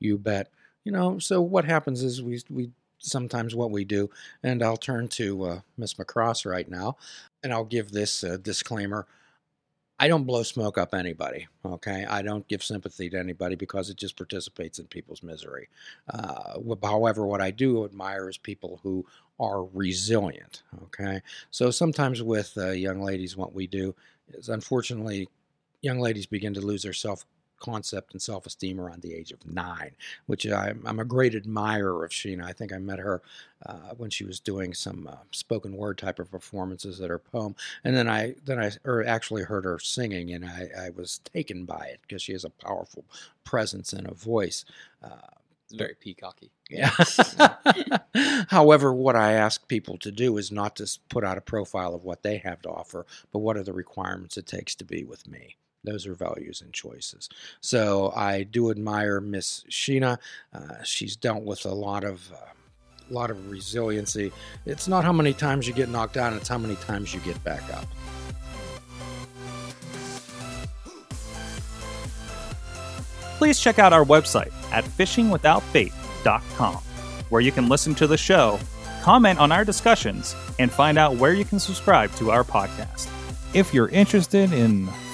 You 0.00 0.18
bet. 0.18 0.50
You 0.84 0.92
know, 0.92 1.18
so 1.18 1.40
what 1.40 1.64
happens 1.64 2.02
is 2.02 2.22
we 2.22 2.40
we 2.50 2.70
sometimes 2.98 3.54
what 3.54 3.70
we 3.70 3.84
do, 3.84 4.10
and 4.42 4.62
I'll 4.62 4.76
turn 4.76 5.08
to 5.08 5.44
uh, 5.44 5.60
Miss 5.76 5.94
McCross 5.94 6.48
right 6.50 6.68
now, 6.68 6.96
and 7.42 7.52
I'll 7.52 7.64
give 7.64 7.90
this 7.90 8.24
uh, 8.24 8.36
disclaimer. 8.40 9.06
I 9.98 10.08
don't 10.08 10.24
blow 10.24 10.42
smoke 10.42 10.76
up 10.76 10.92
anybody. 10.92 11.46
Okay, 11.64 12.04
I 12.04 12.22
don't 12.22 12.46
give 12.48 12.62
sympathy 12.62 13.08
to 13.10 13.18
anybody 13.18 13.54
because 13.54 13.90
it 13.90 13.96
just 13.96 14.16
participates 14.16 14.78
in 14.78 14.86
people's 14.86 15.22
misery. 15.22 15.68
Uh, 16.12 16.58
however, 16.82 17.26
what 17.26 17.40
I 17.40 17.50
do 17.50 17.84
admire 17.84 18.28
is 18.28 18.36
people 18.36 18.80
who 18.82 19.06
are 19.38 19.64
resilient. 19.64 20.62
Okay, 20.84 21.22
so 21.50 21.70
sometimes 21.70 22.22
with 22.22 22.52
uh, 22.56 22.70
young 22.70 23.00
ladies, 23.00 23.36
what 23.36 23.54
we 23.54 23.66
do 23.66 23.94
is 24.32 24.48
unfortunately, 24.48 25.28
young 25.80 26.00
ladies 26.00 26.26
begin 26.26 26.54
to 26.54 26.60
lose 26.60 26.82
their 26.82 26.92
self 26.92 27.24
concept 27.58 28.12
and 28.12 28.22
self 28.22 28.46
esteem 28.46 28.80
around 28.80 29.02
the 29.02 29.14
age 29.14 29.32
of 29.32 29.46
nine, 29.46 29.92
which 30.26 30.46
I'm, 30.46 30.82
I'm 30.86 31.00
a 31.00 31.04
great 31.04 31.34
admirer 31.34 32.04
of 32.04 32.10
Sheena. 32.10 32.44
I 32.44 32.52
think 32.52 32.72
I 32.72 32.78
met 32.78 32.98
her 32.98 33.22
uh, 33.66 33.94
when 33.96 34.10
she 34.10 34.24
was 34.24 34.40
doing 34.40 34.74
some 34.74 35.08
uh, 35.10 35.16
spoken 35.30 35.76
word 35.76 35.98
type 35.98 36.18
of 36.18 36.30
performances 36.30 37.00
at 37.00 37.10
her 37.10 37.18
poem, 37.18 37.56
and 37.84 37.96
then 37.96 38.08
I 38.08 38.34
then 38.44 38.60
I 38.60 38.72
or 38.84 39.04
actually 39.06 39.42
heard 39.44 39.64
her 39.64 39.78
singing, 39.78 40.32
and 40.32 40.44
I, 40.44 40.68
I 40.86 40.90
was 40.90 41.18
taken 41.18 41.64
by 41.64 41.86
it 41.92 42.00
because 42.02 42.22
she 42.22 42.32
has 42.32 42.44
a 42.44 42.50
powerful 42.50 43.04
presence 43.44 43.92
and 43.92 44.06
a 44.06 44.14
voice. 44.14 44.64
Uh, 45.02 45.16
very 45.72 45.94
peacocky. 45.94 46.50
yeah. 46.70 46.90
However, 48.50 48.92
what 48.92 49.16
I 49.16 49.32
ask 49.32 49.66
people 49.68 49.98
to 49.98 50.12
do 50.12 50.36
is 50.38 50.52
not 50.52 50.76
to 50.76 50.98
put 51.08 51.24
out 51.24 51.38
a 51.38 51.42
profile 51.42 51.94
of 51.94 52.04
what 52.04 52.22
they 52.22 52.38
have 52.38 52.62
to 52.62 52.70
offer, 52.70 53.06
but 53.32 53.40
what 53.40 53.56
are 53.56 53.62
the 53.64 53.72
requirements 53.72 54.36
it 54.36 54.46
takes 54.46 54.74
to 54.76 54.84
be 54.84 55.04
with 55.04 55.26
me. 55.26 55.56
Those 55.84 56.06
are 56.06 56.14
values 56.14 56.60
and 56.60 56.72
choices. 56.72 57.28
So 57.60 58.12
I 58.16 58.42
do 58.42 58.70
admire 58.70 59.20
Miss 59.20 59.64
Sheena. 59.70 60.18
Uh, 60.52 60.82
she's 60.82 61.16
dealt 61.16 61.44
with 61.44 61.64
a 61.64 61.74
lot 61.74 62.04
of. 62.04 62.32
Uh, 62.32 62.50
lot 63.10 63.30
of 63.30 63.50
resiliency. 63.50 64.32
It's 64.64 64.88
not 64.88 65.04
how 65.04 65.12
many 65.12 65.34
times 65.34 65.68
you 65.68 65.74
get 65.74 65.90
knocked 65.90 66.14
down, 66.14 66.32
it's 66.32 66.48
how 66.48 66.56
many 66.56 66.74
times 66.76 67.12
you 67.12 67.20
get 67.20 67.44
back 67.44 67.62
up. 67.74 67.86
please 73.44 73.60
check 73.60 73.78
out 73.78 73.92
our 73.92 74.06
website 74.06 74.50
at 74.72 74.84
fishingwithoutbait.com, 74.84 76.76
where 77.28 77.42
you 77.42 77.52
can 77.52 77.68
listen 77.68 77.94
to 77.94 78.06
the 78.06 78.16
show, 78.16 78.58
comment 79.02 79.38
on 79.38 79.52
our 79.52 79.66
discussions, 79.66 80.34
and 80.58 80.72
find 80.72 80.96
out 80.96 81.16
where 81.16 81.34
you 81.34 81.44
can 81.44 81.60
subscribe 81.60 82.10
to 82.14 82.30
our 82.30 82.42
podcast. 82.42 83.10
If 83.52 83.74
you're 83.74 83.90
interested 83.90 84.50
in 84.54 84.88